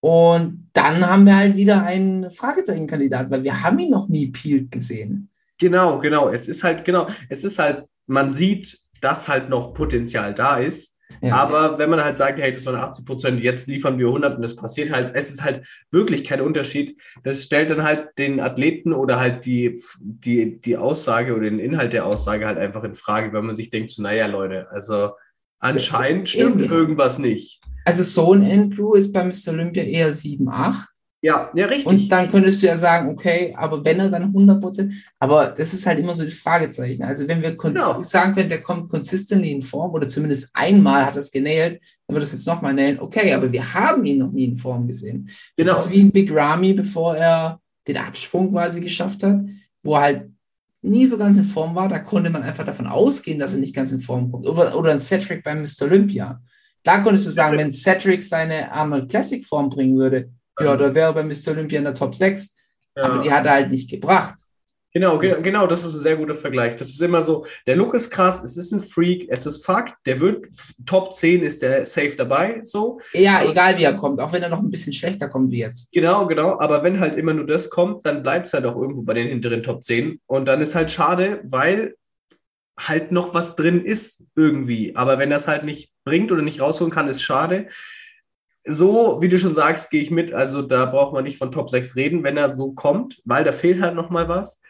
[0.00, 4.70] Und dann haben wir halt wieder einen Fragezeichenkandidat, weil wir haben ihn noch nie peeled
[4.70, 5.30] gesehen.
[5.58, 6.28] Genau, genau.
[6.28, 10.94] Es ist halt, genau, es ist halt, man sieht, dass halt noch Potenzial da ist.
[11.20, 11.36] Ja.
[11.36, 14.44] Aber wenn man halt sagt, hey, das waren 80 Prozent, jetzt liefern wir 100 und
[14.44, 17.00] es passiert halt, es ist halt wirklich kein Unterschied.
[17.22, 21.92] Das stellt dann halt den Athleten oder halt die, die, die Aussage oder den Inhalt
[21.92, 25.10] der Aussage halt einfach in Frage, wenn man sich denkt, so, naja, Leute, also
[25.60, 27.60] anscheinend stimmt irgendwas nicht.
[27.84, 29.52] Also so ein Andrew ist bei Mr.
[29.52, 30.88] Olympia eher 7, 8.
[31.24, 31.86] Ja, ja, richtig.
[31.86, 35.72] Und dann könntest du ja sagen, okay, aber wenn er dann 100 Prozent, aber das
[35.72, 37.02] ist halt immer so die Fragezeichen.
[37.02, 37.98] Also wenn wir Genau.
[38.02, 42.14] sagen können, der kommt consistently in Form oder zumindest einmal hat er es genäht, dann
[42.14, 43.00] wird es jetzt nochmal nähen.
[43.00, 45.30] Okay, aber wir haben ihn noch nie in Form gesehen.
[45.56, 45.72] Genau.
[45.72, 47.58] Das ist wie ein Big Ramy, bevor er
[47.88, 49.40] den Absprung quasi geschafft hat,
[49.82, 50.30] wo er halt
[50.82, 51.88] nie so ganz in Form war.
[51.88, 54.46] Da konnte man einfach davon ausgehen, dass er nicht ganz in Form kommt.
[54.46, 55.84] Oder, oder ein Cedric beim Mr.
[55.86, 56.42] Olympia.
[56.82, 60.28] Da konntest du sagen, wenn Cedric seine Arnold Classic Form bringen würde,
[60.60, 61.48] ja, da wäre er bei Mr.
[61.52, 62.56] Olympia in der Top 6.
[62.96, 63.02] Ja.
[63.04, 64.34] Aber die hat er halt nicht gebracht.
[64.96, 66.76] Genau, genau, genau, das ist ein sehr guter Vergleich.
[66.76, 69.94] Das ist immer so, der Look ist krass, es ist ein Freak, es ist Fakt,
[70.06, 70.46] der wird
[70.86, 73.00] Top 10 ist der safe dabei, so.
[73.12, 75.58] Ja, Aber- egal wie er kommt, auch wenn er noch ein bisschen schlechter kommt wie
[75.58, 75.90] jetzt.
[75.90, 79.02] Genau, genau, aber wenn halt immer nur das kommt, dann bleibt es halt auch irgendwo
[79.02, 81.96] bei den hinteren Top 10 und dann ist halt schade, weil
[82.78, 86.92] halt noch was drin ist irgendwie, aber wenn das halt nicht bringt oder nicht rausholen
[86.92, 87.66] kann, ist schade.
[88.66, 91.68] So, wie du schon sagst, gehe ich mit, also da braucht man nicht von Top
[91.70, 94.62] 6 reden, wenn er so kommt, weil da fehlt halt noch mal was.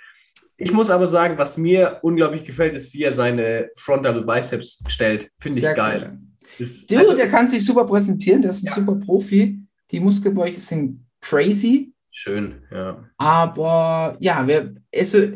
[0.56, 4.82] Ich muss aber sagen, was mir unglaublich gefällt, ist, wie er seine Front Double Biceps
[4.88, 5.30] stellt.
[5.38, 6.10] Finde ich geil.
[6.12, 6.18] cool.
[6.58, 8.74] Das, Du, also, der kann sich super präsentieren, der ist ein Ja.
[8.74, 9.60] super Profi.
[9.90, 13.02] Die Muskelbäuche sind crazy, schön, ja.
[13.18, 15.28] aber ja, wir, also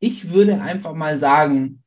[0.00, 1.82] ich würde einfach mal sagen,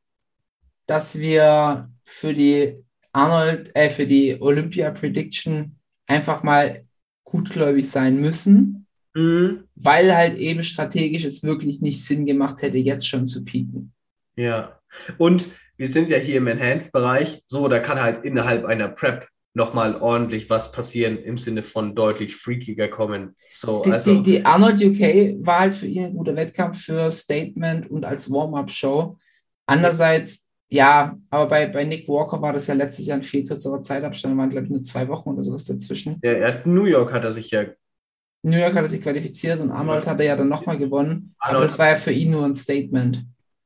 [0.86, 5.77] dass wir für die Arnold, äh, für die Olympia Prediction
[6.08, 6.84] einfach mal
[7.24, 9.64] gutgläubig sein müssen, Mhm.
[9.74, 13.92] weil halt eben strategisch es wirklich nicht Sinn gemacht hätte, jetzt schon zu pieken.
[14.36, 14.80] Ja,
[15.16, 19.96] und wir sind ja hier im Enhanced-Bereich, so, da kann halt innerhalb einer Prep nochmal
[20.00, 23.34] ordentlich was passieren im Sinne von deutlich freakiger kommen.
[23.50, 27.10] So, Die, also, die, die Arnold UK war halt für ihn ein guter Wettkampf für
[27.10, 29.18] Statement und als Warm-up-Show.
[29.66, 33.82] Andererseits, ja, aber bei, bei Nick Walker war das ja letztes Jahr ein viel kürzerer
[33.82, 36.20] Zeitabstand, waren glaube ich nur zwei Wochen oder sowas dazwischen.
[36.22, 37.64] ja, er hat New York hat er sich ja,
[38.42, 41.34] New York hat er sich qualifiziert und Arnold hat er ja dann nochmal gewonnen.
[41.38, 43.24] Aber Arnold- das war ja für ihn nur ein Statement.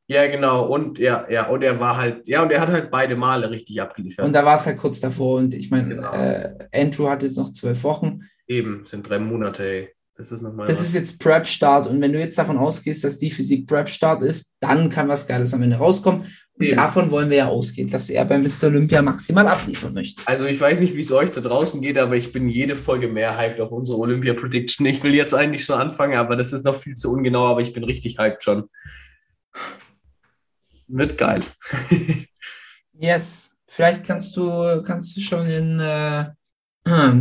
[0.09, 3.17] ja, genau, und ja, ja, und er war halt, ja, und er hat halt beide
[3.17, 4.27] Male richtig abgeliefert.
[4.27, 5.39] Und da war es halt kurz davor.
[5.39, 6.13] Und ich meine, Genau.
[6.13, 8.21] äh, Andrew hat jetzt noch zwölf Wochen.
[8.47, 9.89] Eben, sind drei Monate, ey.
[10.15, 10.87] Das ist nochmal Das was.
[10.87, 14.91] ist jetzt Prep-Start und wenn du jetzt davon ausgehst, dass die Physik Prep-Start ist, dann
[14.91, 16.25] kann was Geiles am Ende rauskommen.
[16.59, 16.77] Und Eben.
[16.77, 18.65] davon wollen wir ja ausgehen, dass er bei Mr.
[18.65, 20.23] Olympia maximal abliefern möchte.
[20.27, 23.09] Also ich weiß nicht, wie es euch da draußen geht, aber ich bin jede Folge
[23.09, 24.85] mehr hyped auf unsere Olympia-Prediction.
[24.87, 27.73] Ich will jetzt eigentlich schon anfangen, aber das ist noch viel zu ungenau, aber ich
[27.73, 28.69] bin richtig hyped schon.
[30.89, 31.43] Wird geil.
[32.95, 33.51] Yes.
[33.67, 36.27] Vielleicht kannst du, kannst du schon in, äh,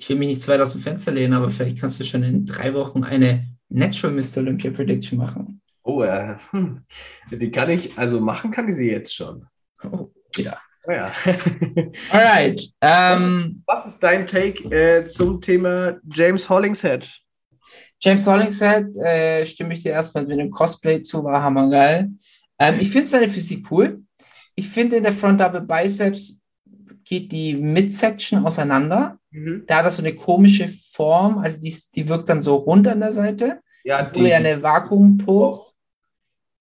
[0.00, 2.22] ich will mich nicht zu weit aus dem Fenster lehnen, aber vielleicht kannst du schon
[2.22, 4.38] in drei Wochen eine Natural Mr.
[4.38, 5.60] Olympia Prediction machen.
[5.82, 6.36] Oh, äh,
[7.30, 9.44] die kann ich, also machen kann ich sie jetzt schon.
[9.84, 10.58] Oh, ja.
[10.86, 11.12] Oh ja.
[12.10, 12.66] Alright.
[12.80, 17.06] Ähm, Was ist dein Take äh, zum Thema James Hollingshead?
[18.00, 22.08] James Hollingshead, äh, stimme ich dir erstmal mit dem Cosplay zu, war hammergeil.
[22.58, 24.02] Ähm, ich finde seine Physik cool.
[24.54, 26.40] Ich finde, in der Front Double Biceps
[27.04, 29.19] geht die Midsection auseinander.
[29.30, 29.64] Mhm.
[29.66, 33.00] Da hat er so eine komische Form, also die, die wirkt dann so rund an
[33.00, 33.60] der Seite.
[33.84, 35.72] Ja, Obwohl er eine Vakuumpose.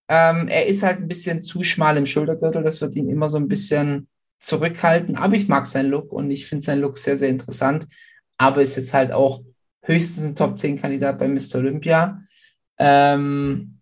[0.08, 3.38] Ähm, er ist halt ein bisschen zu schmal im Schultergürtel, das wird ihn immer so
[3.38, 4.08] ein bisschen
[4.40, 5.18] zurückhalten.
[5.18, 7.88] Aber ich mag seinen Look und ich finde seinen Look sehr, sehr interessant.
[8.38, 9.44] Aber ist jetzt halt auch
[9.84, 11.56] höchstens ein Top 10 Kandidat bei Mr.
[11.56, 12.24] Olympia.
[12.78, 13.80] Ähm,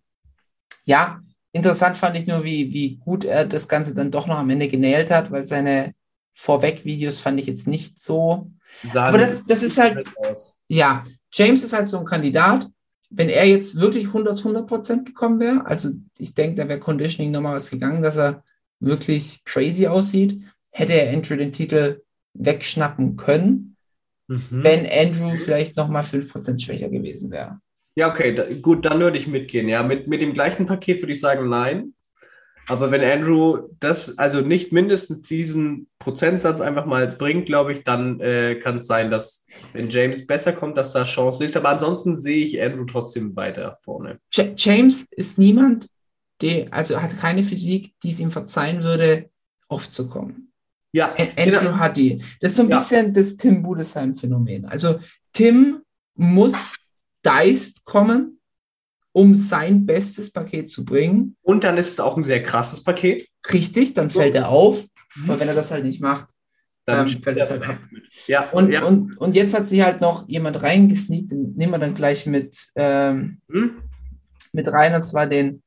[0.84, 1.20] ja,
[1.52, 4.68] interessant fand ich nur, wie, wie gut er das Ganze dann doch noch am Ende
[4.68, 5.94] genäht hat, weil seine
[6.34, 8.50] Vorweg-Videos fand ich jetzt nicht so.
[8.94, 10.04] Aber das, das ist halt,
[10.68, 11.02] ja,
[11.32, 12.68] James ist halt so ein Kandidat.
[13.10, 17.30] Wenn er jetzt wirklich 100, 100 Prozent gekommen wäre, also ich denke, da wäre Conditioning
[17.30, 18.44] nochmal was gegangen, dass er
[18.80, 22.02] wirklich crazy aussieht, hätte er Andrew den Titel
[22.34, 23.76] wegschnappen können,
[24.28, 24.62] Mhm.
[24.62, 27.60] wenn Andrew vielleicht nochmal 5 Prozent schwächer gewesen wäre.
[27.96, 29.68] Ja, okay, da, gut, dann würde ich mitgehen.
[29.68, 31.94] Ja, mit, mit dem gleichen Paket würde ich sagen, nein.
[32.68, 38.20] Aber wenn Andrew das, also nicht mindestens diesen Prozentsatz einfach mal bringt, glaube ich, dann
[38.20, 41.56] äh, kann es sein, dass, wenn James besser kommt, dass da Chance ist.
[41.56, 44.18] Aber ansonsten sehe ich Andrew trotzdem weiter vorne.
[44.34, 45.88] Ja James ist niemand,
[46.42, 49.30] der, also hat keine Physik, die es ihm verzeihen würde,
[49.68, 50.52] aufzukommen.
[50.92, 51.76] Ja, An- Andrew genau.
[51.78, 52.18] hat die.
[52.40, 52.78] Das ist so ein Ja.
[52.78, 54.64] bisschen das Tim Budesheim-Phänomen.
[54.66, 54.98] Also
[55.32, 55.80] Tim
[56.14, 56.76] muss
[57.22, 58.37] deist kommen,
[59.18, 61.34] um sein bestes Paket zu bringen.
[61.42, 63.26] Und dann ist es auch ein sehr krasses Paket.
[63.52, 64.84] Richtig, dann fällt er auf.
[65.24, 66.28] Aber wenn er das halt nicht macht,
[66.86, 67.78] Dann Ähm, fällt es halt ab.
[68.28, 68.82] Ja, Und, ja.
[68.84, 72.66] und, und jetzt hat sich halt noch jemand reingesneakt, den nehmen wir dann gleich mit,
[72.76, 73.82] ähm, Hm?
[74.52, 75.62] mit rein, und zwar den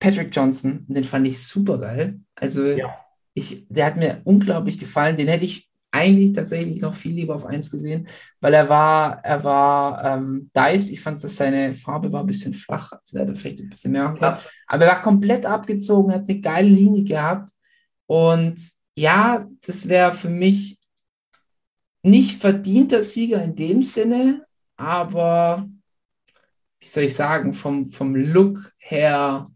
[0.00, 0.84] Patrick Johnson.
[0.88, 2.20] Den fand ich super geil.
[2.34, 2.94] Also Ja.
[3.34, 5.16] ich, der hat mir unglaublich gefallen.
[5.16, 8.08] Den hätte ich eigentlich tatsächlich noch viel lieber auf eins gesehen,
[8.40, 10.90] weil er war, er war ähm, Dice.
[10.90, 12.92] Ich fand, dass seine Farbe war ein bisschen flach.
[12.92, 14.36] Also der hätte vielleicht ein bisschen mehr machen können.
[14.66, 17.50] Aber er war komplett abgezogen, hat eine geile Linie gehabt.
[18.06, 18.60] Und
[18.96, 20.78] ja, das wäre für mich
[22.02, 24.46] nicht verdienter Sieger in dem Sinne,
[24.76, 25.68] aber
[26.80, 29.46] wie soll ich sagen, vom, vom Look her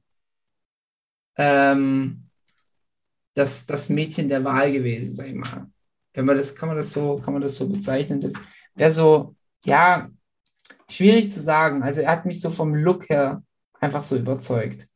[1.36, 2.28] ähm,
[3.34, 5.71] das, das Mädchen der Wahl gewesen, sag ich mal.
[6.14, 8.20] Wenn man das, kann man das so, kann man das so bezeichnen.
[8.20, 8.34] Das
[8.74, 10.10] wäre so, ja,
[10.88, 11.82] schwierig zu sagen.
[11.82, 13.42] Also er hat mich so vom Look her
[13.80, 14.86] einfach so überzeugt.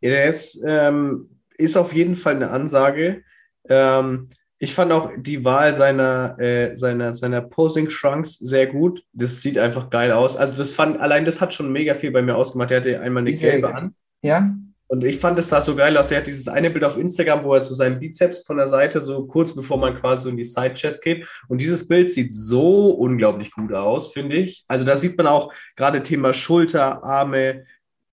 [0.00, 3.22] Ja, der ist, ähm, ist auf jeden Fall eine Ansage.
[3.68, 9.02] Ähm, ich fand auch die Wahl seiner, äh, seiner, seiner Posing Trunks sehr gut.
[9.12, 10.36] Das sieht einfach geil aus.
[10.36, 12.70] Also das fand, allein das hat schon mega viel bei mir ausgemacht.
[12.70, 13.94] Er hatte einmal eine Diese- gelbe an.
[14.22, 14.54] Ja,
[14.86, 16.10] Und ich fand, es sah so geil aus.
[16.10, 19.00] Er hat dieses eine Bild auf Instagram, wo er so seinen Bizeps von der Seite,
[19.00, 21.26] so kurz bevor man quasi so in die Side-Chest geht.
[21.48, 24.64] Und dieses Bild sieht so unglaublich gut aus, finde ich.
[24.68, 27.64] Also da sieht man auch gerade Thema Schulter, Arme,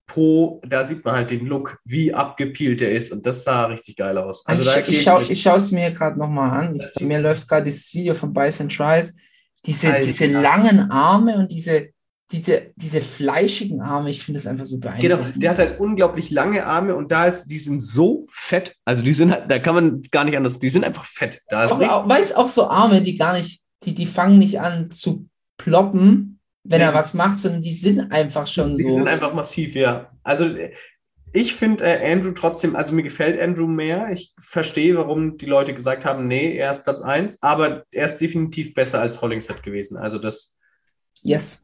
[0.08, 3.12] Po, da sieht man halt den Look, wie abgepielt er ist.
[3.14, 4.46] Und das sah richtig geil aus.
[4.46, 6.76] Also da ich, mit- ich schaue es mir gerade nochmal an.
[6.76, 9.16] Ich, mir läuft gerade dieses Video von Bison Tries.
[9.66, 10.08] Diese, Alter.
[10.08, 11.90] diese langen Arme und diese,
[12.32, 15.44] diese, diese fleischigen Arme, ich finde es einfach so Genau, beeindruckend.
[15.44, 18.76] der hat halt unglaublich lange Arme und da ist, die sind so fett.
[18.86, 21.42] Also die sind halt, da kann man gar nicht anders, die sind einfach fett.
[21.50, 24.60] Da ist auch, auch, weiß auch so Arme, die gar nicht, die, die fangen nicht
[24.62, 28.84] an zu ploppen, wenn Nee, er die- was macht, sondern die sind einfach schon Die
[28.84, 28.92] so.
[28.92, 30.12] sind einfach massiv, ja.
[30.24, 30.50] Also
[31.34, 34.12] ich finde äh, Andrew trotzdem, also mir gefällt Andrew mehr.
[34.12, 38.18] Ich verstehe, warum die Leute gesagt haben, nee, er ist Platz 1, aber er ist
[38.18, 39.98] definitiv besser als Hollingshead gewesen.
[39.98, 40.56] Also das,
[41.24, 41.64] Yes.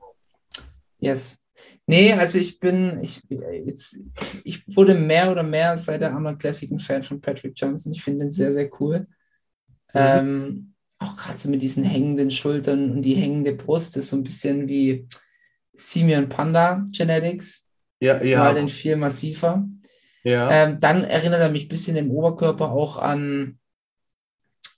[0.99, 1.45] Yes.
[1.85, 3.97] Nee, also ich bin, ich, jetzt,
[4.43, 7.93] ich wurde mehr oder mehr seit der Arnold Classic ein Fan von Patrick Johnson.
[7.93, 9.07] Ich finde ihn sehr, sehr cool.
[9.93, 14.23] Ähm, auch gerade so mit diesen hängenden Schultern und die hängende Brust ist so ein
[14.23, 15.07] bisschen wie
[15.73, 17.69] Simeon Panda Genetics,
[17.99, 19.65] ja, ja, halt in viel massiver.
[20.23, 20.51] ja.
[20.51, 23.59] Ähm, dann erinnert er mich ein bisschen im Oberkörper auch an,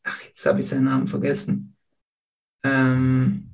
[0.04, 1.76] ach, jetzt habe ich seinen Namen vergessen.
[2.64, 3.49] Ähm,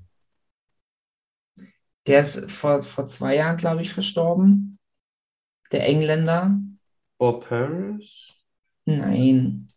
[2.08, 4.78] Der ist vor, vor zwei Jahren, glaube ich, verstorben.
[5.72, 6.60] Der Engländer.
[7.18, 8.34] Bob Harris?
[8.86, 9.68] Nein.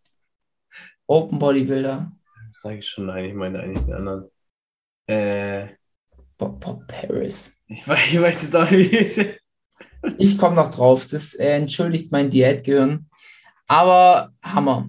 [1.06, 2.12] Open Bodybuilder.
[2.52, 4.30] Sag ich schon, nein, ich meine eigentlich den anderen.
[5.06, 5.68] Äh,
[6.36, 7.56] Bob, Bob Harris.
[7.66, 9.40] ich, weiß, ich weiß jetzt auch nicht.
[10.16, 11.06] Ich komme noch drauf.
[11.06, 13.10] Das äh, entschuldigt mein Diätgehirn.
[13.66, 14.88] Aber Hammer.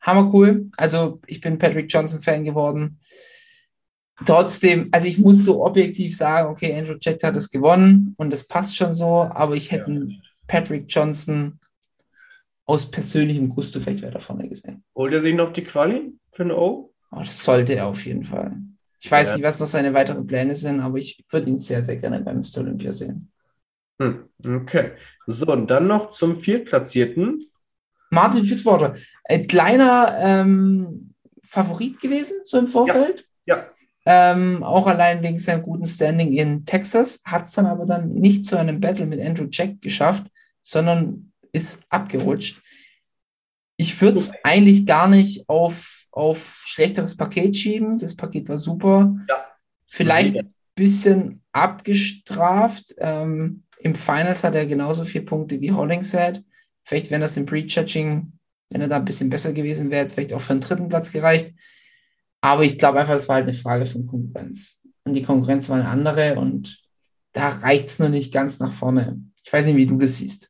[0.00, 0.68] Hammer cool.
[0.76, 2.98] Also ich bin Patrick Johnson Fan geworden.
[4.26, 8.44] Trotzdem, also ich muss so objektiv sagen, okay, Andrew Jack hat es gewonnen und das
[8.44, 11.58] passt schon so, aber ich hätte einen Patrick Johnson
[12.66, 14.84] aus persönlichem Gusto vielleicht weiter vorne gesehen.
[14.94, 16.92] Holt er sich noch die Quali für ein O?
[17.10, 18.56] Oh, das sollte er auf jeden Fall.
[19.00, 19.36] Ich weiß Ja.
[19.36, 22.38] nicht, was noch seine weiteren Pläne sind, aber ich würde ihn sehr, sehr gerne beim
[22.38, 22.58] Mr.
[22.60, 23.32] Olympia sehen.
[24.00, 24.92] Hm, okay.
[25.26, 27.50] So, und dann noch zum Viertplatzierten.
[28.10, 33.26] Martin Fitzwater, ein kleiner ähm, Favorit gewesen, so im Vorfeld.
[33.46, 33.66] Ja.
[34.12, 38.44] Ähm, auch allein wegen seinem guten Standing in Texas, hat es dann aber dann nicht
[38.44, 40.26] zu einem Battle mit Andrew Jack geschafft,
[40.64, 42.60] sondern ist abgerutscht.
[43.76, 47.98] Ich würde es eigentlich gar nicht auf, auf schlechteres Paket schieben.
[47.98, 49.14] Das Paket war super.
[49.28, 49.44] Ja.
[49.86, 52.92] Vielleicht ein bisschen abgestraft.
[52.98, 56.42] Ähm, Im Finals hat er genauso viele Punkte wie Hollingshead.
[56.82, 58.32] Vielleicht, wenn das im Pre-Judging,
[58.70, 61.12] wenn er da ein bisschen besser gewesen wäre, jetzt vielleicht auch für einen dritten Platz
[61.12, 61.54] gereicht.
[62.40, 64.80] Aber ich glaube einfach, das war halt eine Frage von Konkurrenz.
[65.04, 66.76] Und die Konkurrenz war eine andere und
[67.32, 69.20] da reicht es nur nicht ganz nach vorne.
[69.44, 70.48] Ich weiß nicht, wie du das siehst.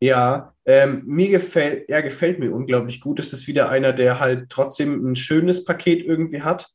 [0.00, 3.20] Ja, ähm, mir gefällt, er gefällt mir unglaublich gut.
[3.20, 6.68] Es ist wieder einer, der halt trotzdem ein schönes Paket irgendwie hat.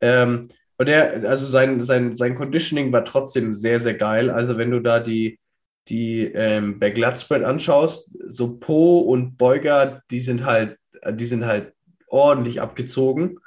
[0.00, 4.30] Ähm, und er, also sein, sein, sein Conditioning war trotzdem sehr, sehr geil.
[4.30, 5.40] Also wenn du da die,
[5.88, 10.78] die ähm, Back-Lat-Spread anschaust, so Po und Beuger, die sind halt,
[11.10, 11.72] die sind halt
[12.06, 13.40] ordentlich abgezogen.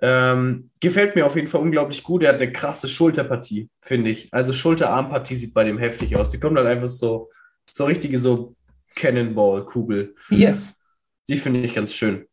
[0.00, 2.22] Ähm, gefällt mir auf jeden Fall unglaublich gut.
[2.22, 4.28] Er hat eine krasse Schulterpartie, finde ich.
[4.32, 6.30] Also Schulter-Arm-Partie sieht bei dem heftig aus.
[6.30, 7.30] Die kommt halt einfach so,
[7.68, 8.54] so richtige so
[8.94, 10.14] Cannonball-Kugel.
[10.30, 10.80] Yes.
[11.28, 12.26] Die finde ich ganz schön.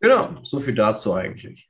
[0.00, 1.68] Genau, so viel dazu eigentlich.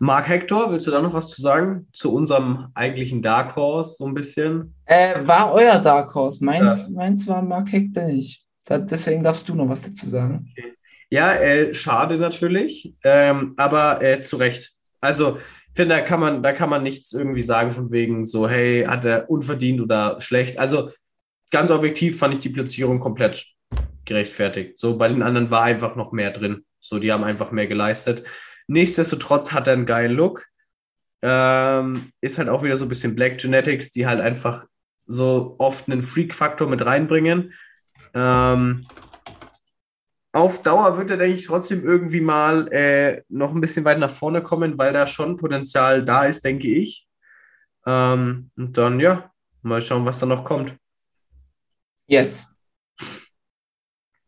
[0.00, 1.88] Mark Hector, willst du da noch was zu sagen?
[1.92, 4.74] Zu unserem eigentlichen Dark Horse, so ein bisschen?
[4.84, 6.44] Äh, war euer Dark Horse.
[6.44, 8.46] Meins, meins war Mark Hector nicht.
[8.64, 10.54] Da, deswegen darfst du noch was dazu sagen.
[11.10, 14.74] Ja, äh, schade natürlich, ähm, aber äh, zu Recht.
[15.00, 18.48] Also, ich finde, da kann man, da kann man nichts irgendwie sagen von wegen so,
[18.48, 20.58] hey, hat er unverdient oder schlecht.
[20.58, 20.90] Also,
[21.50, 23.46] ganz objektiv fand ich die Platzierung komplett
[24.04, 24.78] gerechtfertigt.
[24.78, 26.64] So, bei den anderen war einfach noch mehr drin.
[26.80, 28.24] So, die haben einfach mehr geleistet.
[28.66, 30.46] Nichtsdestotrotz hat er einen geilen Look.
[31.22, 34.66] Ähm, ist halt auch wieder so ein bisschen Black Genetics, die halt einfach
[35.06, 37.54] so oft einen Freak-Faktor mit reinbringen.
[38.14, 38.86] Ähm,
[40.38, 44.10] auf Dauer wird er, denke ich, trotzdem irgendwie mal äh, noch ein bisschen weit nach
[44.10, 47.08] vorne kommen, weil da schon Potenzial da ist, denke ich.
[47.84, 49.32] Ähm, und dann, ja,
[49.62, 50.76] mal schauen, was da noch kommt.
[52.06, 52.54] Yes.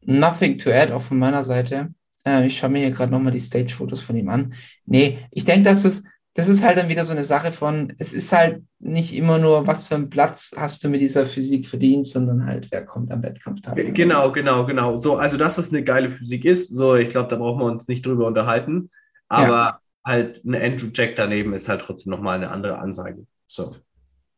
[0.00, 1.94] Nothing to add, auch von meiner Seite.
[2.26, 4.54] Äh, ich schaue mir hier gerade nochmal die Stage-Fotos von ihm an.
[4.86, 6.04] Nee, ich denke, dass es,
[6.34, 9.66] das ist halt dann wieder so eine Sache von, es ist halt nicht immer nur,
[9.66, 13.22] was für einen Platz hast du mit dieser Physik verdient, sondern halt, wer kommt am
[13.22, 13.76] Wettkampftag.
[13.94, 14.96] Genau, genau, genau.
[14.96, 17.88] So, also, dass es eine geile Physik ist, so, ich glaube, da brauchen wir uns
[17.88, 18.90] nicht drüber unterhalten.
[19.28, 23.26] Aber halt ein Andrew Jack daneben ist halt trotzdem nochmal eine andere Ansage.
[23.46, 23.76] So.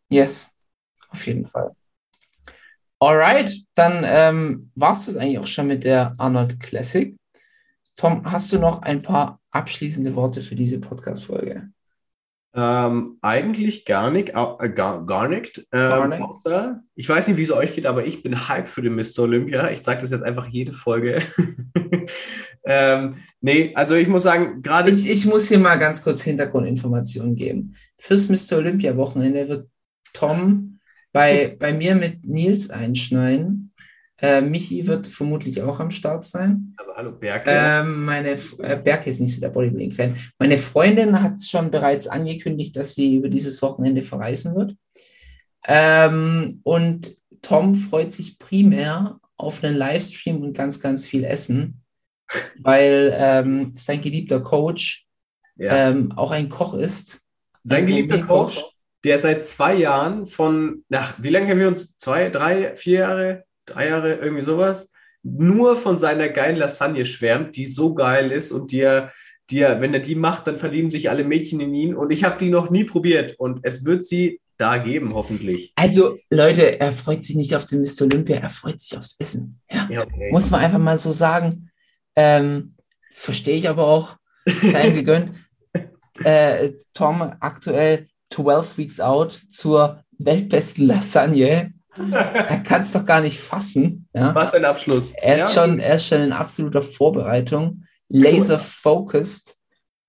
[0.08, 0.56] Yes,
[1.08, 1.72] auf jeden Fall.
[2.98, 7.16] Alright, dann ähm, war es das eigentlich auch schon mit der Arnold Classic.
[7.96, 11.68] Tom, hast du noch ein paar abschließende Worte für diese Podcast-Folge?
[12.54, 15.66] Ähm, eigentlich gar nicht, äh, gar, gar nicht.
[15.72, 16.20] Ähm, Gar nicht.
[16.20, 19.20] Außer, ich weiß nicht, wie es euch geht, aber ich bin hype für den Mr.
[19.20, 19.70] Olympia.
[19.70, 21.22] Ich sage das jetzt einfach jede Folge.
[22.64, 27.36] ähm, nee, also ich muss sagen, gerade Ich, ich muss hier mal ganz kurz Hintergrundinformationen
[27.36, 27.74] geben.
[27.96, 28.58] Fürs Mr.
[28.58, 29.68] Olympia-Wochenende wird
[30.12, 30.78] Tom
[31.10, 33.71] bei, bei mir mit Nils einschneiden.
[34.22, 36.74] Äh, Michi wird vermutlich auch am Start sein.
[36.76, 37.50] aber hallo Berke.
[37.50, 40.16] Ähm, meine äh, Berke ist nicht so der Bodybuilding-Fan.
[40.38, 44.76] Meine Freundin hat schon bereits angekündigt, dass sie über dieses Wochenende verreisen wird.
[45.66, 51.82] Ähm, und Tom freut sich primär auf einen Livestream und ganz, ganz viel Essen,
[52.60, 55.04] weil ähm, sein geliebter Coach
[55.56, 55.90] ja.
[55.90, 57.22] ähm, auch ein Koch ist.
[57.64, 58.22] Sein ein geliebter.
[58.22, 58.62] Coach,
[59.04, 61.96] der seit zwei Jahren von, nach, wie lange kennen wir uns?
[61.98, 64.92] Zwei, drei, vier Jahre, drei Jahre, irgendwie sowas,
[65.22, 69.12] nur von seiner geilen Lasagne schwärmt, die so geil ist und die er,
[69.50, 72.24] die er, wenn er die macht, dann verlieben sich alle Mädchen in ihn und ich
[72.24, 75.72] habe die noch nie probiert und es wird sie da geben, hoffentlich.
[75.76, 78.02] Also, Leute, er freut sich nicht auf den Mr.
[78.02, 79.60] Olympia, er freut sich aufs Essen.
[79.70, 79.88] Ja.
[79.90, 80.30] Ja, okay.
[80.30, 81.70] Muss man einfach mal so sagen.
[82.14, 82.74] Ähm,
[83.10, 84.16] Verstehe ich aber auch.
[84.46, 85.32] Sei ihm gegönnt.
[86.24, 91.72] äh, Tom aktuell 12 Weeks out zur weltbesten Lasagne.
[91.96, 94.08] Er kann es doch gar nicht fassen.
[94.14, 94.34] Ja?
[94.34, 95.12] Was ein Abschluss.
[95.12, 95.66] Er ist, Ja.
[95.66, 99.56] schon, er ist schon in absoluter Vorbereitung, laser focused.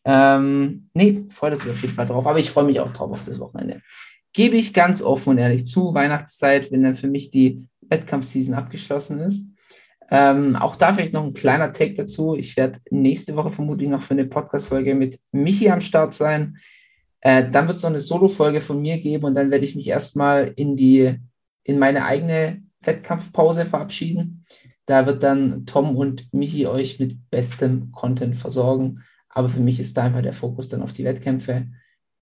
[0.06, 3.26] Ähm, nee, freut sich auf jeden Fall drauf, aber ich freue mich auch drauf auf
[3.26, 3.82] das Wochenende.
[4.34, 9.20] Gebe ich ganz offen und ehrlich zu, Weihnachtszeit, wenn dann für mich die Wettkampfseason abgeschlossen
[9.20, 9.48] ist.
[10.10, 12.36] Ähm, auch da vielleicht noch ein kleiner Take dazu.
[12.36, 16.58] Ich werde nächste Woche vermutlich noch für eine Podcast-Folge mit Michi am Start sein.
[17.22, 19.88] Äh, dann wird es noch eine Solo-Folge von mir geben und dann werde ich mich
[19.88, 21.16] erstmal in die,
[21.64, 24.46] in meine eigene Wettkampfpause verabschieden.
[24.86, 29.02] Da wird dann Tom und Michi euch mit bestem Content versorgen.
[29.30, 31.68] Aber für mich ist da einfach der Fokus dann auf die Wettkämpfe.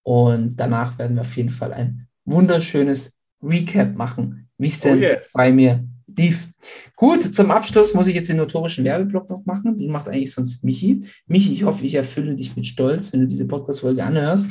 [0.03, 5.01] Und danach werden wir auf jeden Fall ein wunderschönes Recap machen, wie es denn Oh
[5.01, 5.33] yes.
[5.33, 5.83] bei mir
[6.15, 6.47] lief.
[6.95, 9.77] Gut, zum Abschluss muss ich jetzt den notorischen Werbeblock noch machen.
[9.77, 11.03] Den macht eigentlich sonst Michi.
[11.25, 14.49] Michi, ich hoffe, ich erfülle dich mit Stolz, wenn du diese Podcast-Folge anhörst.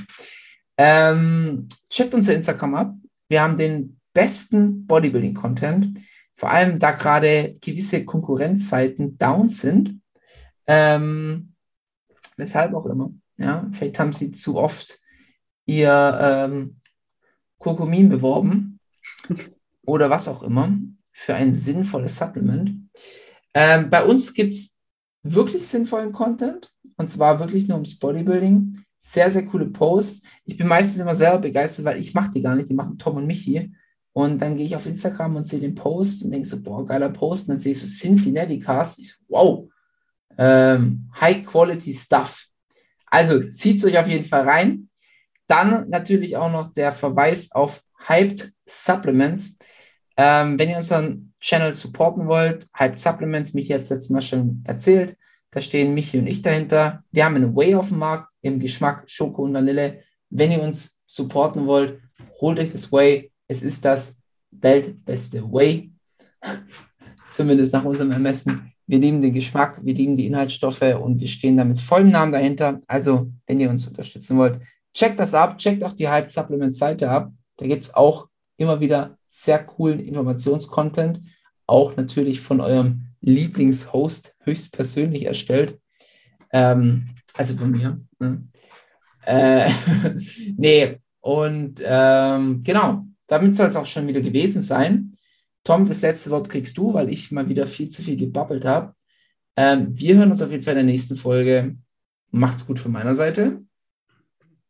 [0.77, 2.95] Ähm, checkt unser Instagram ab.
[3.29, 5.99] Wir haben den besten Bodybuilding-Content.
[6.33, 10.01] Vor allem, da gerade gewisse Konkurrenzseiten down sind.
[10.67, 11.55] Ähm,
[12.37, 13.13] weshalb auch immer.
[13.37, 14.99] Ja, vielleicht haben sie zu oft
[15.67, 16.77] ihr ähm,
[17.59, 18.81] Kurkumin beworben
[19.87, 20.77] oder was auch immer
[21.13, 22.89] für ein sinnvolles Supplement.
[23.55, 24.79] Ähm, bei uns gibt es
[25.23, 28.85] wirklich sinnvollen Content und zwar wirklich nur ums Bodybuilding.
[28.99, 30.23] Sehr, sehr coole Posts.
[30.45, 33.17] Ich bin meistens immer selber begeistert, weil ich mache die gar nicht, die machen Tom
[33.17, 33.73] und Michi.
[34.21, 37.11] Und dann gehe ich auf Instagram und sehe den Post und denke so, boah, geiler
[37.11, 37.49] Post.
[37.49, 38.99] Und dann sehe ich so Cincinnati Cast.
[38.99, 39.69] Ich so, wow,
[40.39, 42.47] ähm, High Quality Stuff.
[43.07, 44.89] Also zieht es euch auf jeden Fall rein.
[45.47, 49.59] Dann natürlich auch noch der Verweis auf Hyped Supplements.
[50.17, 54.63] Ähm, wenn ihr unseren Channel supporten wollt, Hyped Supplements, Michi hat es letztes Mal schon
[54.67, 55.17] erzählt,
[55.51, 57.03] da stehen Michi und ich dahinter.
[57.11, 60.03] Wir haben einen Whey auf dem Markt im Geschmack Schoko und Vanille.
[60.29, 62.01] Wenn ihr uns supporten wollt,
[62.41, 63.30] holt euch das Whey.
[63.51, 64.17] Es ist das
[64.53, 65.91] weltbeste Whey.
[67.31, 68.73] Zumindest nach unserem Ermessen.
[68.87, 72.31] Wir lieben den Geschmack, wir lieben die Inhaltsstoffe und wir stehen da mit vollem Namen
[72.31, 72.81] dahinter.
[72.87, 74.61] Also, wenn ihr uns unterstützen wollt,
[74.95, 77.33] checkt das ab, checkt auch die Hype Supplements Seite ab.
[77.57, 81.21] Da gibt es auch immer wieder sehr coolen Informationscontent,
[81.67, 85.81] auch natürlich von eurem Lieblingshost höchstpersönlich erstellt.
[86.53, 88.01] Ähm, also von mir.
[88.21, 88.45] Ne?
[89.27, 89.71] Äh,
[90.57, 95.17] nee, und ähm, genau, damit soll es auch schon wieder gewesen sein.
[95.63, 98.95] Tom, das letzte Wort kriegst du, weil ich mal wieder viel zu viel gebabbelt habe.
[99.57, 101.77] Ähm, wir hören uns auf jeden Fall in der nächsten Folge.
[102.33, 103.63] Macht's gut von meiner Seite.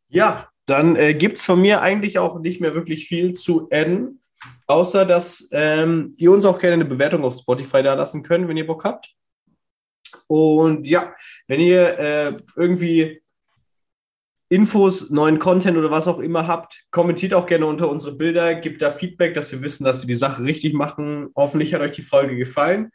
[0.09, 4.21] Ja, dann äh, gibt es von mir eigentlich auch nicht mehr wirklich viel zu adden,
[4.67, 8.57] außer dass ähm, ihr uns auch gerne eine Bewertung auf Spotify da lassen könnt, wenn
[8.57, 9.15] ihr Bock habt.
[10.27, 11.15] Und ja,
[11.47, 13.23] wenn ihr äh, irgendwie
[14.51, 18.81] Infos, neuen Content oder was auch immer habt, kommentiert auch gerne unter unsere Bilder, gebt
[18.81, 21.29] da Feedback, dass wir wissen, dass wir die Sache richtig machen.
[21.37, 22.91] Hoffentlich hat euch die Folge gefallen.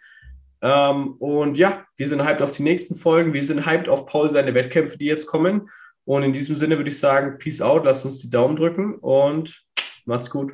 [0.61, 3.33] Ähm, und ja, wir sind hyped auf die nächsten Folgen.
[3.33, 5.71] Wir sind hyped auf Paul seine Wettkämpfe, die jetzt kommen.
[6.05, 9.65] Und in diesem Sinne würde ich sagen, Peace out, lasst uns die Daumen drücken und
[10.05, 10.53] macht's gut.